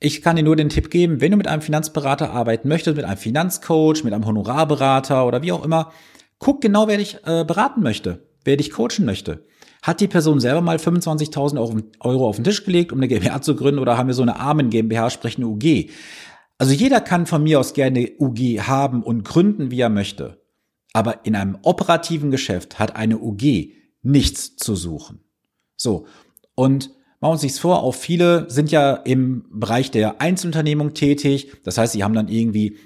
ich 0.00 0.22
kann 0.22 0.36
dir 0.36 0.42
nur 0.42 0.56
den 0.56 0.68
Tipp 0.68 0.90
geben, 0.90 1.20
wenn 1.20 1.32
du 1.32 1.36
mit 1.36 1.48
einem 1.48 1.62
Finanzberater 1.62 2.30
arbeiten 2.30 2.68
möchtest, 2.68 2.96
mit 2.96 3.04
einem 3.04 3.18
Finanzcoach, 3.18 4.04
mit 4.04 4.12
einem 4.12 4.26
Honorarberater 4.26 5.26
oder 5.26 5.42
wie 5.42 5.52
auch 5.52 5.64
immer, 5.64 5.92
guck 6.38 6.60
genau, 6.60 6.86
wer 6.86 6.98
dich 6.98 7.18
äh, 7.24 7.44
beraten 7.44 7.82
möchte, 7.82 8.26
wer 8.44 8.56
dich 8.56 8.70
coachen 8.70 9.04
möchte. 9.04 9.44
Hat 9.82 10.00
die 10.00 10.08
Person 10.08 10.40
selber 10.40 10.60
mal 10.60 10.76
25.000 10.76 11.58
Euro 12.00 12.28
auf 12.28 12.36
den 12.36 12.44
Tisch 12.44 12.64
gelegt, 12.64 12.92
um 12.92 12.98
eine 12.98 13.08
GmbH 13.08 13.42
zu 13.42 13.54
gründen 13.54 13.80
oder 13.80 13.96
haben 13.96 14.08
wir 14.08 14.14
so 14.14 14.22
eine 14.22 14.40
armen 14.40 14.70
GmbH, 14.70 15.10
sprich 15.10 15.38
UG? 15.38 15.90
Also 16.58 16.72
jeder 16.72 17.00
kann 17.00 17.26
von 17.26 17.42
mir 17.42 17.60
aus 17.60 17.74
gerne 17.74 18.10
UG 18.18 18.60
haben 18.60 19.02
und 19.02 19.24
gründen, 19.24 19.70
wie 19.70 19.80
er 19.80 19.90
möchte. 19.90 20.42
Aber 20.92 21.24
in 21.24 21.36
einem 21.36 21.58
operativen 21.62 22.30
Geschäft 22.30 22.78
hat 22.78 22.96
eine 22.96 23.18
UG 23.18 23.72
nichts 24.02 24.56
zu 24.56 24.74
suchen. 24.74 25.20
So. 25.76 26.06
Und 26.54 26.90
Machen 27.20 27.30
wir 27.30 27.32
uns 27.32 27.42
nichts 27.42 27.58
vor, 27.58 27.82
auch 27.82 27.96
viele 27.96 28.48
sind 28.48 28.70
ja 28.70 28.94
im 28.94 29.44
Bereich 29.50 29.90
der 29.90 30.20
Einzelunternehmung 30.20 30.94
tätig. 30.94 31.50
Das 31.64 31.76
heißt, 31.76 31.92
sie 31.92 32.04
haben 32.04 32.14
dann 32.14 32.28
irgendwie 32.28 32.76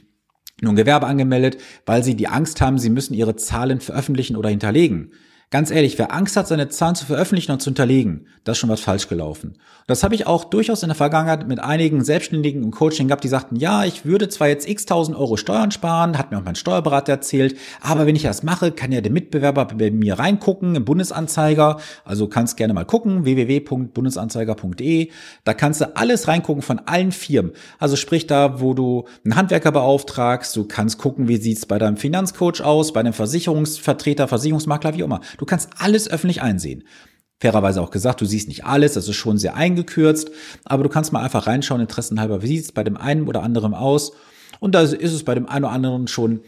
nur 0.63 0.73
ein 0.73 0.77
Gewerbe 0.77 1.07
angemeldet, 1.07 1.59
weil 1.85 2.03
sie 2.03 2.15
die 2.15 2.29
Angst 2.29 2.63
haben, 2.63 2.79
sie 2.79 2.89
müssen 2.89 3.13
ihre 3.13 3.37
Zahlen 3.37 3.81
veröffentlichen 3.81 4.37
oder 4.37 4.49
hinterlegen. 4.49 5.13
Ganz 5.53 5.71
ehrlich, 5.71 5.99
wer 5.99 6.15
Angst 6.15 6.35
hat, 6.39 6.49
seine 6.49 6.71
Zahlen 6.71 6.95
zu 6.95 7.05
veröffentlichen 7.05 7.53
und 7.53 7.61
zu 7.61 7.69
unterlegen, 7.69 8.25
das 8.43 8.57
ist 8.57 8.61
schon 8.61 8.71
was 8.71 8.81
falsch 8.81 9.07
gelaufen. 9.09 9.59
Das 9.87 10.03
habe 10.03 10.15
ich 10.15 10.27
auch 10.27 10.45
durchaus 10.45 10.83
in 10.83 10.89
der 10.89 10.97
Vergangenheit 10.97 11.47
mit 11.47 11.61
einigen 11.61 12.03
Selbstständigen 12.03 12.63
im 12.63 12.71
Coaching 12.71 13.09
gehabt, 13.09 13.23
die 13.23 13.29
sagten, 13.29 13.57
ja, 13.57 13.85
ich 13.85 14.07
würde 14.07 14.31
zwar 14.31 14.49
jetzt 14.49 14.67
x 14.67 14.87
tausend 14.87 15.15
Euro 15.15 15.37
Steuern 15.37 15.71
sparen, 15.71 16.17
hat 16.17 16.31
mir 16.31 16.39
auch 16.39 16.43
mein 16.45 16.55
Steuerberater 16.55 17.13
erzählt, 17.13 17.59
aber 17.83 18.07
wenn 18.07 18.17
ich 18.17 18.23
das 18.23 18.43
mache, 18.43 18.73
kann 18.73 18.93
ja 18.93 19.03
der 19.03 19.13
Mitbewerber 19.13 19.67
bei 19.67 19.91
mir 19.91 20.19
reingucken 20.19 20.75
im 20.75 20.87
Bundesanzeiger. 20.87 21.77
Also 22.07 22.29
kannst 22.29 22.57
gerne 22.57 22.73
mal 22.73 22.87
gucken, 22.87 23.27
www.bundesanzeiger.de. 23.27 25.11
Da 25.45 25.53
kannst 25.53 25.83
du 25.83 25.95
alles 25.97 26.29
reingucken 26.29 26.63
von 26.63 26.79
allen 26.87 27.13
Firmen. 27.13 27.53
Also 27.79 27.97
sprich 27.97 28.27
da, 28.27 28.63
wo 28.63 28.73
du 28.73 29.05
einen 29.23 29.37
Handwerker 29.37 29.71
beauftragst, 29.73 30.57
du 30.57 30.65
kannst 30.65 30.97
gucken, 30.97 31.29
wie 31.29 31.37
sieht's 31.37 31.67
bei 31.67 31.79
deinem 31.79 31.99
Finanzcoach 31.99 32.63
aus, 32.63 32.95
bei 32.95 33.01
einem 33.01 33.13
Versicherungsvertreter, 33.13 34.29
Versicherungsmakler, 34.29 34.95
wie 34.95 35.03
auch 35.03 35.09
immer. 35.09 35.21
Du 35.43 35.47
kannst 35.47 35.71
alles 35.79 36.09
öffentlich 36.09 36.41
einsehen. 36.41 36.85
Fairerweise 37.41 37.83
auch 37.83 37.91
gesagt, 37.91 38.21
du 38.21 38.25
siehst 38.25 38.47
nicht 38.47 38.65
alles, 38.65 38.93
das 38.93 39.09
ist 39.09 39.17
schon 39.17 39.39
sehr 39.39 39.57
eingekürzt, 39.57 40.31
aber 40.65 40.85
du 40.85 40.89
kannst 40.89 41.13
mal 41.13 41.21
einfach 41.21 41.49
reinschauen, 41.49 41.81
interessenhalber, 41.81 42.43
wie 42.43 42.47
sieht 42.47 42.67
es 42.67 42.71
bei 42.71 42.85
dem 42.85 42.97
einen 42.97 43.27
oder 43.27 43.43
anderen 43.43 43.75
aus. 43.75 44.13
Und 44.61 44.77
da 44.77 44.83
ist 44.83 45.13
es 45.13 45.25
bei 45.25 45.35
dem 45.35 45.49
einen 45.49 45.65
oder 45.65 45.75
anderen 45.75 46.07
schon, 46.07 46.43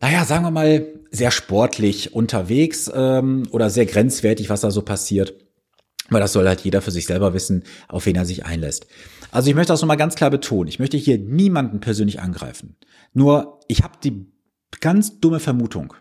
naja, 0.00 0.24
sagen 0.24 0.46
wir 0.46 0.50
mal, 0.50 0.86
sehr 1.10 1.30
sportlich 1.30 2.14
unterwegs 2.14 2.90
ähm, 2.94 3.46
oder 3.50 3.68
sehr 3.68 3.84
grenzwertig, 3.84 4.48
was 4.48 4.62
da 4.62 4.70
so 4.70 4.80
passiert. 4.80 5.34
Weil 6.08 6.22
das 6.22 6.32
soll 6.32 6.48
halt 6.48 6.62
jeder 6.62 6.80
für 6.80 6.92
sich 6.92 7.04
selber 7.04 7.34
wissen, 7.34 7.64
auf 7.86 8.06
wen 8.06 8.16
er 8.16 8.24
sich 8.24 8.46
einlässt. 8.46 8.86
Also 9.30 9.50
ich 9.50 9.54
möchte 9.54 9.74
das 9.74 9.82
nochmal 9.82 9.98
ganz 9.98 10.14
klar 10.14 10.30
betonen. 10.30 10.68
Ich 10.68 10.78
möchte 10.78 10.96
hier 10.96 11.18
niemanden 11.18 11.80
persönlich 11.80 12.20
angreifen. 12.22 12.78
Nur 13.12 13.60
ich 13.68 13.82
habe 13.82 13.98
die 14.02 14.24
ganz 14.80 15.20
dumme 15.20 15.38
Vermutung, 15.38 15.92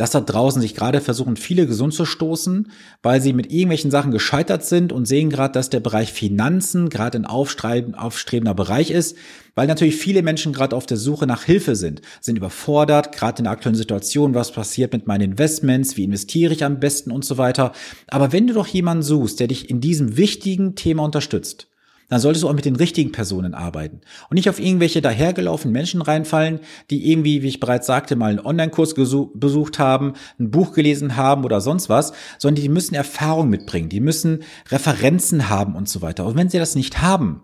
dass 0.00 0.12
da 0.12 0.22
draußen 0.22 0.62
sich 0.62 0.74
gerade 0.74 1.02
versuchen, 1.02 1.36
viele 1.36 1.66
gesund 1.66 1.92
zu 1.92 2.06
stoßen, 2.06 2.72
weil 3.02 3.20
sie 3.20 3.34
mit 3.34 3.52
irgendwelchen 3.52 3.90
Sachen 3.90 4.12
gescheitert 4.12 4.64
sind 4.64 4.94
und 4.94 5.04
sehen 5.04 5.28
gerade, 5.28 5.52
dass 5.52 5.68
der 5.68 5.80
Bereich 5.80 6.10
Finanzen 6.10 6.88
gerade 6.88 7.18
ein 7.18 7.26
aufstrebender 7.26 8.54
Bereich 8.54 8.90
ist, 8.90 9.14
weil 9.54 9.66
natürlich 9.66 9.96
viele 9.96 10.22
Menschen 10.22 10.54
gerade 10.54 10.74
auf 10.74 10.86
der 10.86 10.96
Suche 10.96 11.26
nach 11.26 11.44
Hilfe 11.44 11.76
sind, 11.76 12.00
sind 12.22 12.38
überfordert, 12.38 13.14
gerade 13.14 13.40
in 13.40 13.44
der 13.44 13.52
aktuellen 13.52 13.76
Situation, 13.76 14.32
was 14.32 14.52
passiert 14.52 14.94
mit 14.94 15.06
meinen 15.06 15.32
Investments, 15.32 15.98
wie 15.98 16.04
investiere 16.04 16.54
ich 16.54 16.64
am 16.64 16.80
besten 16.80 17.10
und 17.10 17.26
so 17.26 17.36
weiter. 17.36 17.72
Aber 18.06 18.32
wenn 18.32 18.46
du 18.46 18.54
doch 18.54 18.68
jemanden 18.68 19.02
suchst, 19.02 19.38
der 19.38 19.48
dich 19.48 19.68
in 19.68 19.82
diesem 19.82 20.16
wichtigen 20.16 20.76
Thema 20.76 21.04
unterstützt, 21.04 21.69
dann 22.10 22.20
solltest 22.20 22.42
du 22.42 22.48
auch 22.48 22.54
mit 22.54 22.64
den 22.66 22.76
richtigen 22.76 23.12
Personen 23.12 23.54
arbeiten 23.54 24.02
und 24.28 24.34
nicht 24.34 24.50
auf 24.50 24.60
irgendwelche 24.60 25.00
dahergelaufenen 25.00 25.72
Menschen 25.72 26.02
reinfallen, 26.02 26.60
die 26.90 27.10
irgendwie, 27.10 27.42
wie 27.42 27.48
ich 27.48 27.60
bereits 27.60 27.86
sagte, 27.86 28.16
mal 28.16 28.30
einen 28.30 28.40
Online-Kurs 28.40 28.94
besucht 28.94 29.78
haben, 29.78 30.12
ein 30.38 30.50
Buch 30.50 30.72
gelesen 30.72 31.16
haben 31.16 31.44
oder 31.44 31.60
sonst 31.60 31.88
was, 31.88 32.12
sondern 32.38 32.62
die 32.62 32.68
müssen 32.68 32.94
Erfahrung 32.94 33.48
mitbringen, 33.48 33.88
die 33.88 34.00
müssen 34.00 34.42
Referenzen 34.68 35.48
haben 35.48 35.74
und 35.74 35.88
so 35.88 36.02
weiter. 36.02 36.26
Und 36.26 36.36
wenn 36.36 36.50
sie 36.50 36.58
das 36.58 36.74
nicht 36.74 37.00
haben, 37.00 37.42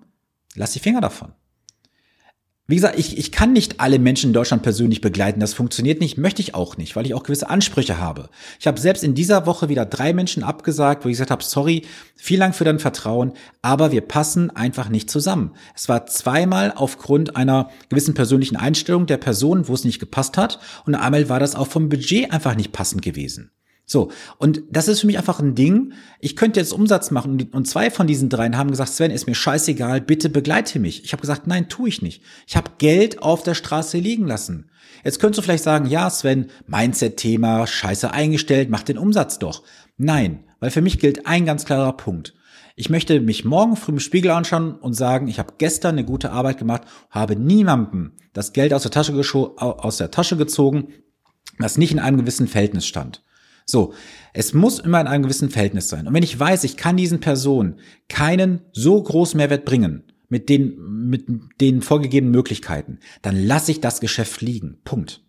lass 0.55 0.73
die 0.73 0.81
Finger 0.81 1.01
davon. 1.01 1.33
Wie 2.69 2.75
gesagt, 2.75 2.99
ich, 2.99 3.17
ich 3.17 3.31
kann 3.31 3.53
nicht 3.53 3.79
alle 3.79 4.01
Menschen 4.01 4.31
in 4.31 4.35
Deutschland 4.35 4.65
persönlich 4.65 5.01
begleiten. 5.01 5.39
Das 5.39 5.55
funktioniert 5.55 6.01
nicht, 6.01 6.19
möchte 6.19 6.43
ich 6.43 6.57
auch 6.57 6.77
nicht, 6.77 6.97
weil 6.97 7.07
ich 7.07 7.15
auch 7.15 7.23
gewisse 7.23 7.49
Ansprüche 7.49 8.01
habe. 8.01 8.29
Ich 8.59 8.67
habe 8.67 8.81
selbst 8.81 9.05
in 9.05 9.15
dieser 9.15 9.47
Woche 9.47 9.69
wieder 9.69 9.87
drei 9.87 10.13
Menschen 10.13 10.43
abgesagt, 10.43 11.05
wo 11.05 11.09
ich 11.09 11.13
gesagt 11.13 11.31
habe, 11.31 11.45
sorry, 11.45 11.83
vielen 12.17 12.41
Dank 12.41 12.57
für 12.57 12.65
dein 12.65 12.81
Vertrauen, 12.81 13.35
aber 13.63 13.93
wir 13.93 14.01
passen 14.01 14.51
einfach 14.51 14.89
nicht 14.89 15.09
zusammen. 15.11 15.53
Es 15.77 15.89
war 15.89 16.07
zweimal 16.07 16.73
aufgrund 16.75 17.37
einer 17.37 17.71
gewissen 17.89 18.15
persönlichen 18.15 18.57
Einstellung 18.57 19.07
der 19.07 19.19
Person, 19.19 19.69
wo 19.69 19.75
es 19.75 19.85
nicht 19.85 20.01
gepasst 20.01 20.37
hat, 20.37 20.59
und 20.87 20.97
einmal 20.97 21.29
war 21.29 21.39
das 21.39 21.55
auch 21.55 21.69
vom 21.69 21.89
Budget 21.89 22.33
einfach 22.33 22.57
nicht 22.57 22.73
passend 22.73 23.01
gewesen. 23.01 23.53
So, 23.89 24.11
und 24.39 24.65
das 24.69 24.89
ist 24.89 25.01
für 25.01 25.07
mich 25.07 25.17
einfach 25.17 25.39
ein 25.39 25.55
Ding. 25.55 25.93
Ich 26.19 26.35
könnte 26.35 26.59
jetzt 26.59 26.73
Umsatz 26.73 27.13
machen 27.13 27.49
und 27.53 27.69
zwei 27.69 27.89
von 27.89 28.09
diesen 28.09 28.29
dreien 28.29 28.57
haben 28.57 28.73
gesagt, 28.73 28.91
Sven, 28.91 29.13
ist 29.13 29.29
mir 29.29 29.37
scheißegal, 29.37 30.01
bitte 30.01 30.29
begleite 30.29 30.81
mich. 30.81 31.05
Ich 31.05 31.13
habe 31.13 31.21
gesagt, 31.21 31.47
nein, 31.47 31.69
tue 31.69 31.89
ich 31.89 32.03
nicht. 32.03 32.21
Ich 32.49 32.57
habe 32.57 32.73
Geld 32.79 33.23
auf 33.23 33.45
der 33.45 33.55
Straße 33.55 33.99
liegen 33.99 34.27
lassen. 34.27 34.71
Jetzt 35.05 35.21
könntest 35.21 35.39
du 35.39 35.43
vielleicht 35.43 35.63
sagen, 35.63 35.87
ja, 35.87 36.11
Sven, 36.11 36.47
Mindset-Thema, 36.67 37.69
scheiße 37.69 38.11
eingestellt, 38.11 38.71
mach 38.71 38.83
den 38.83 38.99
Umsatz 38.99 39.39
doch. 39.39 39.63
Nein, 39.97 40.43
weil 40.59 40.73
für 40.73 40.83
mich 40.83 40.99
gilt 40.99 41.27
ein 41.27 41.47
ganz 41.47 41.65
klarer 41.65 41.97
Punkt. 41.97 42.35
Ich 42.75 42.91
möchte 42.91 43.21
mich 43.21 43.45
morgen 43.45 43.77
früh 43.77 43.93
im 43.93 44.01
Spiegel 44.01 44.33
anschauen 44.33 44.75
und 44.75 44.95
sagen, 44.95 45.29
ich 45.29 45.39
habe 45.39 45.55
gestern 45.59 45.95
eine 45.95 46.05
gute 46.05 46.33
Arbeit 46.33 46.59
gemacht, 46.59 46.83
habe 47.09 47.37
niemandem 47.37 48.13
das 48.33 48.53
Geld 48.53 48.75
aus 48.75 48.83
der 48.83 48.91
Tasche, 48.91 49.15
aus 49.57 49.97
der 49.99 50.11
Tasche 50.11 50.37
gezogen, 50.37 50.89
das 51.59 51.79
nicht 51.79 51.93
in 51.93 52.01
einem 52.01 52.19
gewissen 52.19 52.49
Verhältnis 52.49 52.87
stand. 52.87 53.23
So, 53.69 53.95
es 54.33 54.55
muss 54.55 54.79
immer 54.79 55.01
in 55.01 55.09
einem 55.09 55.25
gewissen 55.25 55.51
Verhältnis 55.51 55.89
sein. 55.89 56.07
Und 56.07 56.15
wenn 56.15 56.23
ich 56.23 56.39
weiß, 56.39 56.65
ich 56.65 56.77
kann 56.77 56.97
diesen 56.97 57.21
Personen 57.21 57.81
keinen 58.09 58.61
so 58.73 59.03
großen 59.03 59.37
Mehrwert 59.37 59.65
bringen, 59.65 60.05
mit 60.29 60.49
den, 60.49 61.09
mit 61.09 61.27
den 61.61 61.83
vorgegebenen 61.83 62.33
Möglichkeiten, 62.33 62.99
dann 63.23 63.37
lasse 63.37 63.71
ich 63.71 63.81
das 63.81 64.01
Geschäft 64.01 64.41
liegen. 64.41 64.79
Punkt. 64.85 65.23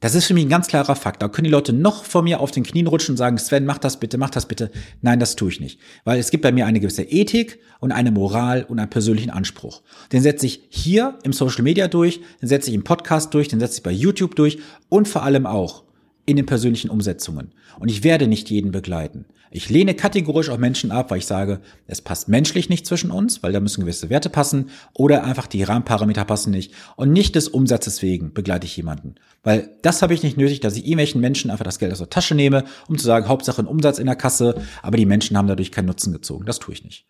Das 0.00 0.14
ist 0.14 0.24
für 0.24 0.34
mich 0.34 0.46
ein 0.46 0.50
ganz 0.50 0.66
klarer 0.66 0.96
Fakt. 0.96 1.20
Da 1.20 1.28
können 1.28 1.44
die 1.44 1.50
Leute 1.50 1.74
noch 1.74 2.04
vor 2.04 2.22
mir 2.22 2.40
auf 2.40 2.50
den 2.50 2.62
Knien 2.62 2.86
rutschen 2.86 3.12
und 3.12 3.16
sagen, 3.18 3.36
Sven, 3.36 3.66
mach 3.66 3.76
das 3.76 4.00
bitte, 4.00 4.16
mach 4.16 4.30
das 4.30 4.46
bitte. 4.46 4.70
Nein, 5.02 5.20
das 5.20 5.36
tue 5.36 5.50
ich 5.50 5.60
nicht. 5.60 5.78
Weil 6.04 6.18
es 6.18 6.30
gibt 6.30 6.42
bei 6.42 6.52
mir 6.52 6.64
eine 6.64 6.80
gewisse 6.80 7.02
Ethik 7.02 7.58
und 7.80 7.92
eine 7.92 8.10
Moral 8.10 8.64
und 8.64 8.78
einen 8.78 8.88
persönlichen 8.88 9.28
Anspruch. 9.28 9.82
Den 10.10 10.22
setze 10.22 10.46
ich 10.46 10.62
hier 10.70 11.18
im 11.22 11.34
Social 11.34 11.62
Media 11.62 11.86
durch, 11.86 12.20
den 12.40 12.48
setze 12.48 12.70
ich 12.70 12.74
im 12.74 12.84
Podcast 12.84 13.34
durch, 13.34 13.48
den 13.48 13.60
setze 13.60 13.78
ich 13.78 13.82
bei 13.82 13.92
YouTube 13.92 14.36
durch 14.36 14.58
und 14.88 15.06
vor 15.06 15.22
allem 15.22 15.44
auch 15.44 15.84
in 16.30 16.36
den 16.36 16.46
persönlichen 16.46 16.90
Umsetzungen. 16.90 17.52
Und 17.78 17.90
ich 17.90 18.04
werde 18.04 18.26
nicht 18.26 18.50
jeden 18.50 18.70
begleiten. 18.70 19.26
Ich 19.52 19.68
lehne 19.68 19.94
kategorisch 19.94 20.48
auch 20.48 20.58
Menschen 20.58 20.92
ab, 20.92 21.10
weil 21.10 21.18
ich 21.18 21.26
sage, 21.26 21.60
es 21.88 22.00
passt 22.00 22.28
menschlich 22.28 22.68
nicht 22.68 22.86
zwischen 22.86 23.10
uns, 23.10 23.42
weil 23.42 23.52
da 23.52 23.58
müssen 23.58 23.80
gewisse 23.80 24.08
Werte 24.08 24.30
passen 24.30 24.70
oder 24.94 25.24
einfach 25.24 25.48
die 25.48 25.64
Rahmenparameter 25.64 26.24
passen 26.24 26.52
nicht. 26.52 26.72
Und 26.94 27.12
nicht 27.12 27.34
des 27.34 27.48
Umsatzes 27.48 28.00
wegen 28.00 28.32
begleite 28.32 28.66
ich 28.66 28.76
jemanden. 28.76 29.16
Weil 29.42 29.70
das 29.82 30.02
habe 30.02 30.14
ich 30.14 30.22
nicht 30.22 30.36
nötig, 30.36 30.60
dass 30.60 30.76
ich 30.76 30.84
irgendwelchen 30.84 31.20
Menschen 31.20 31.50
einfach 31.50 31.64
das 31.64 31.80
Geld 31.80 31.90
aus 31.90 31.98
der 31.98 32.10
Tasche 32.10 32.36
nehme, 32.36 32.64
um 32.88 32.96
zu 32.96 33.04
sagen, 33.04 33.26
Hauptsache 33.26 33.60
ein 33.60 33.66
Umsatz 33.66 33.98
in 33.98 34.06
der 34.06 34.14
Kasse, 34.14 34.54
aber 34.82 34.96
die 34.96 35.06
Menschen 35.06 35.36
haben 35.36 35.48
dadurch 35.48 35.72
keinen 35.72 35.86
Nutzen 35.86 36.12
gezogen. 36.12 36.46
Das 36.46 36.60
tue 36.60 36.74
ich 36.74 36.84
nicht. 36.84 37.06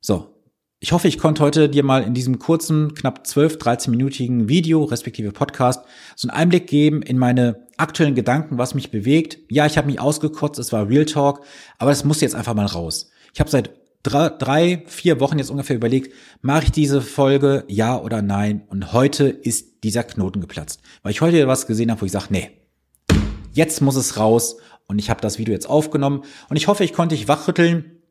So, 0.00 0.33
ich 0.84 0.92
hoffe, 0.92 1.08
ich 1.08 1.16
konnte 1.16 1.42
heute 1.42 1.70
dir 1.70 1.82
mal 1.82 2.02
in 2.02 2.12
diesem 2.12 2.38
kurzen, 2.38 2.92
knapp 2.92 3.26
12, 3.26 3.56
13-minütigen 3.56 4.48
Video, 4.50 4.84
respektive 4.84 5.32
Podcast, 5.32 5.82
so 6.14 6.28
einen 6.28 6.36
Einblick 6.36 6.66
geben 6.66 7.00
in 7.00 7.16
meine 7.16 7.66
aktuellen 7.78 8.14
Gedanken, 8.14 8.58
was 8.58 8.74
mich 8.74 8.90
bewegt. 8.90 9.38
Ja, 9.48 9.64
ich 9.64 9.78
habe 9.78 9.86
mich 9.86 9.98
ausgekotzt, 9.98 10.58
es 10.58 10.74
war 10.74 10.86
Real 10.86 11.06
Talk, 11.06 11.40
aber 11.78 11.90
es 11.90 12.04
muss 12.04 12.20
jetzt 12.20 12.34
einfach 12.34 12.52
mal 12.52 12.66
raus. 12.66 13.08
Ich 13.32 13.40
habe 13.40 13.48
seit 13.48 13.70
drei, 14.02 14.28
drei, 14.28 14.84
vier 14.86 15.20
Wochen 15.20 15.38
jetzt 15.38 15.48
ungefähr 15.48 15.74
überlegt, 15.74 16.12
mache 16.42 16.64
ich 16.64 16.72
diese 16.72 17.00
Folge, 17.00 17.64
ja 17.66 17.98
oder 17.98 18.20
nein? 18.20 18.64
Und 18.68 18.92
heute 18.92 19.28
ist 19.28 19.84
dieser 19.84 20.02
Knoten 20.02 20.42
geplatzt. 20.42 20.82
Weil 21.02 21.12
ich 21.12 21.22
heute 21.22 21.48
was 21.48 21.66
gesehen 21.66 21.90
habe, 21.90 22.02
wo 22.02 22.04
ich 22.04 22.12
sage, 22.12 22.26
nee, 22.28 22.50
jetzt 23.54 23.80
muss 23.80 23.96
es 23.96 24.18
raus. 24.18 24.58
Und 24.86 24.98
ich 24.98 25.08
habe 25.08 25.22
das 25.22 25.38
Video 25.38 25.54
jetzt 25.54 25.70
aufgenommen. 25.70 26.24
Und 26.50 26.56
ich 26.56 26.68
hoffe, 26.68 26.84
ich 26.84 26.92
konnte 26.92 27.14
dich 27.14 27.26
wachrütteln 27.26 28.02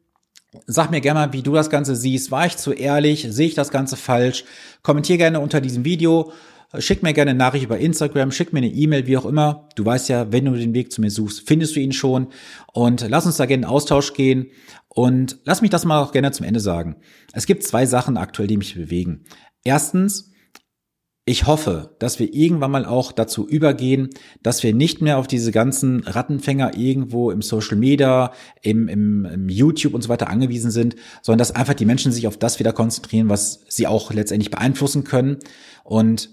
Sag 0.67 0.91
mir 0.91 1.01
gerne 1.01 1.19
mal, 1.19 1.33
wie 1.33 1.41
du 1.41 1.53
das 1.53 1.69
Ganze 1.69 1.95
siehst. 1.95 2.31
War 2.31 2.45
ich 2.45 2.57
zu 2.57 2.74
ehrlich? 2.74 3.27
Sehe 3.29 3.48
ich 3.48 3.55
das 3.55 3.72
Ganze 3.72 3.98
falsch? 3.98 4.45
Kommentier 4.81 5.17
gerne 5.17 5.39
unter 5.39 5.62
diesem 5.62 5.86
Video. 5.86 6.31
Schick 6.79 7.03
mir 7.03 7.13
gerne 7.13 7.31
eine 7.31 7.38
Nachricht 7.38 7.65
über 7.65 7.77
Instagram, 7.77 8.31
schick 8.31 8.51
mir 8.51 8.60
eine 8.60 8.67
E-Mail, 8.67 9.05
wie 9.05 9.15
auch 9.17 9.25
immer. 9.25 9.69
Du 9.75 9.86
weißt 9.86 10.10
ja, 10.10 10.31
wenn 10.31 10.45
du 10.45 10.53
den 10.53 10.74
Weg 10.74 10.91
zu 10.91 11.01
mir 11.01 11.12
suchst, 11.12 11.48
findest 11.48 11.75
du 11.75 11.79
ihn 11.79 11.91
schon. 11.91 12.29
Und 12.74 13.05
lass 13.07 13.27
uns 13.27 13.38
da 13.38 13.45
gerne 13.45 13.63
in 13.63 13.69
Austausch 13.69 14.13
gehen. 14.13 14.48
Und 14.88 15.38
lass 15.43 15.62
mich 15.62 15.69
das 15.69 15.86
mal 15.86 16.01
auch 16.01 16.12
gerne 16.12 16.31
zum 16.31 16.48
Ende 16.48 16.60
sagen. 16.60 16.95
Es 17.31 17.45
gibt 17.45 17.63
zwei 17.63 17.86
Sachen 17.86 18.17
aktuell, 18.17 18.48
die 18.48 18.57
mich 18.57 18.74
bewegen. 18.74 19.25
Erstens, 19.63 20.33
ich 21.25 21.48
hoffe, 21.48 21.96
dass 22.00 22.20
wir 22.20 22.34
irgendwann 22.34 22.72
mal 22.72 22.86
auch 22.86 23.13
dazu 23.13 23.48
übergehen, 23.48 24.10
dass 24.42 24.62
wir 24.62 24.74
nicht 24.74 25.01
mehr 25.01 25.18
auf 25.18 25.27
diese 25.27 25.53
ganzen 25.53 26.01
Rattenfänger 26.01 26.75
irgendwo 26.77 27.32
im 27.32 27.42
Social 27.42 27.77
Media, 27.77 28.34
im, 28.62 28.89
im, 28.89 29.25
im, 29.25 29.48
YouTube 29.48 29.94
und 29.94 30.01
so 30.01 30.10
weiter 30.10 30.30
angewiesen 30.30 30.70
sind, 30.70 30.98
sondern 31.22 31.39
dass 31.39 31.56
einfach 31.56 31.75
die 31.75 31.86
Menschen 31.86 32.12
sich 32.12 32.27
auf 32.27 32.36
das 32.36 32.60
wieder 32.60 32.74
konzentrieren, 32.74 33.30
was 33.30 33.63
sie 33.70 33.88
auch 33.88 34.12
letztendlich 34.12 34.51
beeinflussen 34.51 35.06
können. 35.06 35.38
Und 35.86 36.30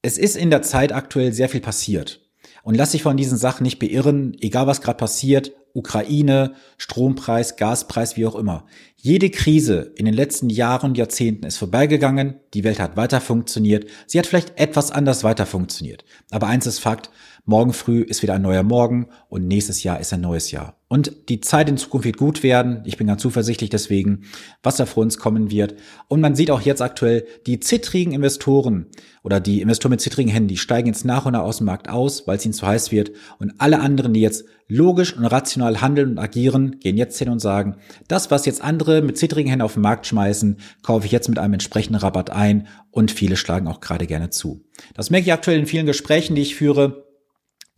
es 0.00 0.16
ist 0.16 0.36
in 0.36 0.48
der 0.48 0.62
Zeit 0.62 0.92
aktuell 0.92 1.34
sehr 1.34 1.50
viel 1.50 1.60
passiert. 1.60 2.23
Und 2.64 2.76
lass 2.76 2.92
dich 2.92 3.02
von 3.02 3.18
diesen 3.18 3.36
Sachen 3.36 3.62
nicht 3.62 3.78
beirren, 3.78 4.36
egal 4.40 4.66
was 4.66 4.80
gerade 4.80 4.96
passiert, 4.96 5.52
Ukraine, 5.74 6.54
Strompreis, 6.78 7.56
Gaspreis, 7.56 8.16
wie 8.16 8.26
auch 8.26 8.36
immer. 8.36 8.64
Jede 8.96 9.28
Krise 9.28 9.92
in 9.96 10.06
den 10.06 10.14
letzten 10.14 10.48
Jahren 10.48 10.90
und 10.90 10.98
Jahrzehnten 10.98 11.44
ist 11.44 11.58
vorbeigegangen, 11.58 12.36
die 12.54 12.64
Welt 12.64 12.78
hat 12.78 12.96
weiter 12.96 13.20
funktioniert, 13.20 13.86
sie 14.06 14.18
hat 14.18 14.26
vielleicht 14.26 14.58
etwas 14.58 14.90
anders 14.92 15.24
weiter 15.24 15.44
funktioniert. 15.44 16.04
Aber 16.30 16.46
eins 16.46 16.66
ist 16.66 16.78
Fakt, 16.78 17.10
Morgen 17.46 17.74
früh 17.74 18.00
ist 18.00 18.22
wieder 18.22 18.32
ein 18.32 18.42
neuer 18.42 18.62
Morgen 18.62 19.08
und 19.28 19.46
nächstes 19.46 19.82
Jahr 19.82 20.00
ist 20.00 20.14
ein 20.14 20.22
neues 20.22 20.50
Jahr. 20.50 20.78
Und 20.88 21.28
die 21.28 21.40
Zeit 21.40 21.68
in 21.68 21.76
Zukunft 21.76 22.06
wird 22.06 22.16
gut 22.16 22.42
werden. 22.42 22.80
Ich 22.86 22.96
bin 22.96 23.06
ganz 23.06 23.20
zuversichtlich 23.20 23.68
deswegen, 23.68 24.22
was 24.62 24.76
da 24.76 24.86
vor 24.86 25.02
uns 25.02 25.18
kommen 25.18 25.50
wird. 25.50 25.74
Und 26.08 26.22
man 26.22 26.36
sieht 26.36 26.50
auch 26.50 26.62
jetzt 26.62 26.80
aktuell, 26.80 27.26
die 27.46 27.60
zittrigen 27.60 28.14
Investoren 28.14 28.86
oder 29.22 29.40
die 29.40 29.60
Investoren 29.60 29.90
mit 29.90 30.00
zittrigen 30.00 30.30
Händen, 30.30 30.48
die 30.48 30.56
steigen 30.56 30.86
jetzt 30.86 31.04
nach 31.04 31.26
und 31.26 31.32
nach 31.32 31.42
aus 31.42 31.58
dem 31.58 31.66
Markt 31.66 31.90
aus, 31.90 32.26
weil 32.26 32.38
es 32.38 32.46
ihnen 32.46 32.54
zu 32.54 32.66
heiß 32.66 32.92
wird. 32.92 33.12
Und 33.38 33.52
alle 33.58 33.80
anderen, 33.80 34.14
die 34.14 34.20
jetzt 34.20 34.46
logisch 34.66 35.14
und 35.14 35.26
rational 35.26 35.82
handeln 35.82 36.12
und 36.12 36.18
agieren, 36.18 36.78
gehen 36.80 36.96
jetzt 36.96 37.18
hin 37.18 37.28
und 37.28 37.40
sagen, 37.40 37.76
das, 38.08 38.30
was 38.30 38.46
jetzt 38.46 38.64
andere 38.64 39.02
mit 39.02 39.18
zittrigen 39.18 39.50
Händen 39.50 39.64
auf 39.64 39.74
den 39.74 39.82
Markt 39.82 40.06
schmeißen, 40.06 40.56
kaufe 40.82 41.04
ich 41.04 41.12
jetzt 41.12 41.28
mit 41.28 41.38
einem 41.38 41.52
entsprechenden 41.52 42.00
Rabatt 42.00 42.30
ein. 42.30 42.68
Und 42.90 43.10
viele 43.10 43.36
schlagen 43.36 43.68
auch 43.68 43.80
gerade 43.80 44.06
gerne 44.06 44.30
zu. 44.30 44.64
Das 44.94 45.10
merke 45.10 45.26
ich 45.26 45.32
aktuell 45.32 45.58
in 45.58 45.66
vielen 45.66 45.84
Gesprächen, 45.84 46.36
die 46.36 46.42
ich 46.42 46.54
führe 46.54 47.03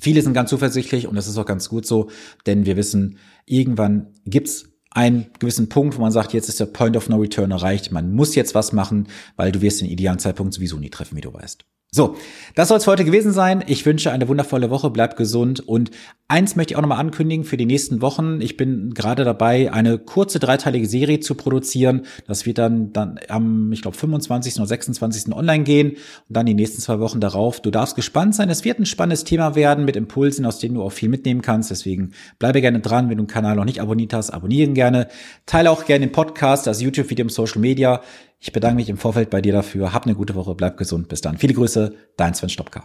Viele 0.00 0.22
sind 0.22 0.34
ganz 0.34 0.50
zuversichtlich 0.50 1.06
und 1.06 1.14
das 1.14 1.26
ist 1.26 1.38
auch 1.38 1.46
ganz 1.46 1.68
gut 1.68 1.86
so, 1.86 2.10
denn 2.46 2.66
wir 2.66 2.76
wissen, 2.76 3.18
irgendwann 3.46 4.12
gibt's 4.24 4.68
einen 4.90 5.26
gewissen 5.38 5.68
Punkt, 5.68 5.96
wo 5.96 6.00
man 6.00 6.12
sagt, 6.12 6.32
jetzt 6.32 6.48
ist 6.48 6.60
der 6.60 6.66
Point 6.66 6.96
of 6.96 7.08
No 7.08 7.16
Return 7.16 7.50
erreicht, 7.50 7.92
man 7.92 8.14
muss 8.14 8.34
jetzt 8.34 8.54
was 8.54 8.72
machen, 8.72 9.08
weil 9.36 9.52
du 9.52 9.60
wirst 9.60 9.80
den 9.80 9.88
idealen 9.88 10.18
Zeitpunkt 10.18 10.54
sowieso 10.54 10.78
nie 10.78 10.90
treffen, 10.90 11.16
wie 11.16 11.22
du 11.22 11.32
weißt. 11.32 11.64
So, 11.96 12.14
das 12.54 12.68
soll 12.68 12.76
es 12.76 12.84
für 12.84 12.90
heute 12.90 13.06
gewesen 13.06 13.32
sein. 13.32 13.64
Ich 13.66 13.86
wünsche 13.86 14.12
eine 14.12 14.28
wundervolle 14.28 14.68
Woche, 14.68 14.90
bleibt 14.90 15.16
gesund 15.16 15.66
und 15.66 15.90
eins 16.28 16.54
möchte 16.54 16.74
ich 16.74 16.76
auch 16.76 16.82
nochmal 16.82 17.00
ankündigen 17.00 17.46
für 17.46 17.56
die 17.56 17.64
nächsten 17.64 18.02
Wochen. 18.02 18.42
Ich 18.42 18.58
bin 18.58 18.92
gerade 18.92 19.24
dabei, 19.24 19.72
eine 19.72 19.96
kurze 19.96 20.38
dreiteilige 20.38 20.86
Serie 20.86 21.20
zu 21.20 21.34
produzieren. 21.36 22.02
Das 22.26 22.44
wird 22.44 22.58
dann, 22.58 22.92
dann 22.92 23.18
am, 23.28 23.72
ich 23.72 23.80
glaube, 23.80 23.96
25. 23.96 24.56
oder 24.56 24.66
26. 24.66 25.34
online 25.34 25.64
gehen 25.64 25.92
und 25.92 26.36
dann 26.36 26.44
die 26.44 26.52
nächsten 26.52 26.82
zwei 26.82 27.00
Wochen 27.00 27.18
darauf. 27.18 27.60
Du 27.60 27.70
darfst 27.70 27.96
gespannt 27.96 28.34
sein. 28.34 28.50
Es 28.50 28.62
wird 28.62 28.78
ein 28.78 28.84
spannendes 28.84 29.24
Thema 29.24 29.54
werden 29.54 29.86
mit 29.86 29.96
Impulsen, 29.96 30.44
aus 30.44 30.58
denen 30.58 30.74
du 30.74 30.82
auch 30.82 30.92
viel 30.92 31.08
mitnehmen 31.08 31.40
kannst. 31.40 31.70
Deswegen 31.70 32.12
bleibe 32.38 32.60
gerne 32.60 32.80
dran. 32.80 33.08
Wenn 33.08 33.16
du 33.16 33.24
den 33.24 33.30
Kanal 33.30 33.56
noch 33.56 33.64
nicht 33.64 33.80
abonniert 33.80 34.12
hast, 34.12 34.28
abonnieren 34.28 34.74
gerne. 34.74 35.08
Teile 35.46 35.70
auch 35.70 35.86
gerne 35.86 36.04
den 36.04 36.12
Podcast, 36.12 36.66
das 36.66 36.82
YouTube-Video 36.82 37.22
im 37.24 37.30
Social 37.30 37.62
Media. 37.62 38.02
Ich 38.46 38.52
bedanke 38.52 38.76
mich 38.76 38.88
im 38.88 38.96
Vorfeld 38.96 39.28
bei 39.30 39.42
dir 39.42 39.52
dafür. 39.52 39.92
Hab 39.92 40.06
eine 40.06 40.14
gute 40.14 40.36
Woche, 40.36 40.54
bleib 40.54 40.76
gesund. 40.76 41.08
Bis 41.08 41.20
dann. 41.20 41.36
Viele 41.36 41.52
Grüße, 41.52 41.92
dein 42.16 42.32
Sven 42.32 42.48
Stopka. 42.48 42.84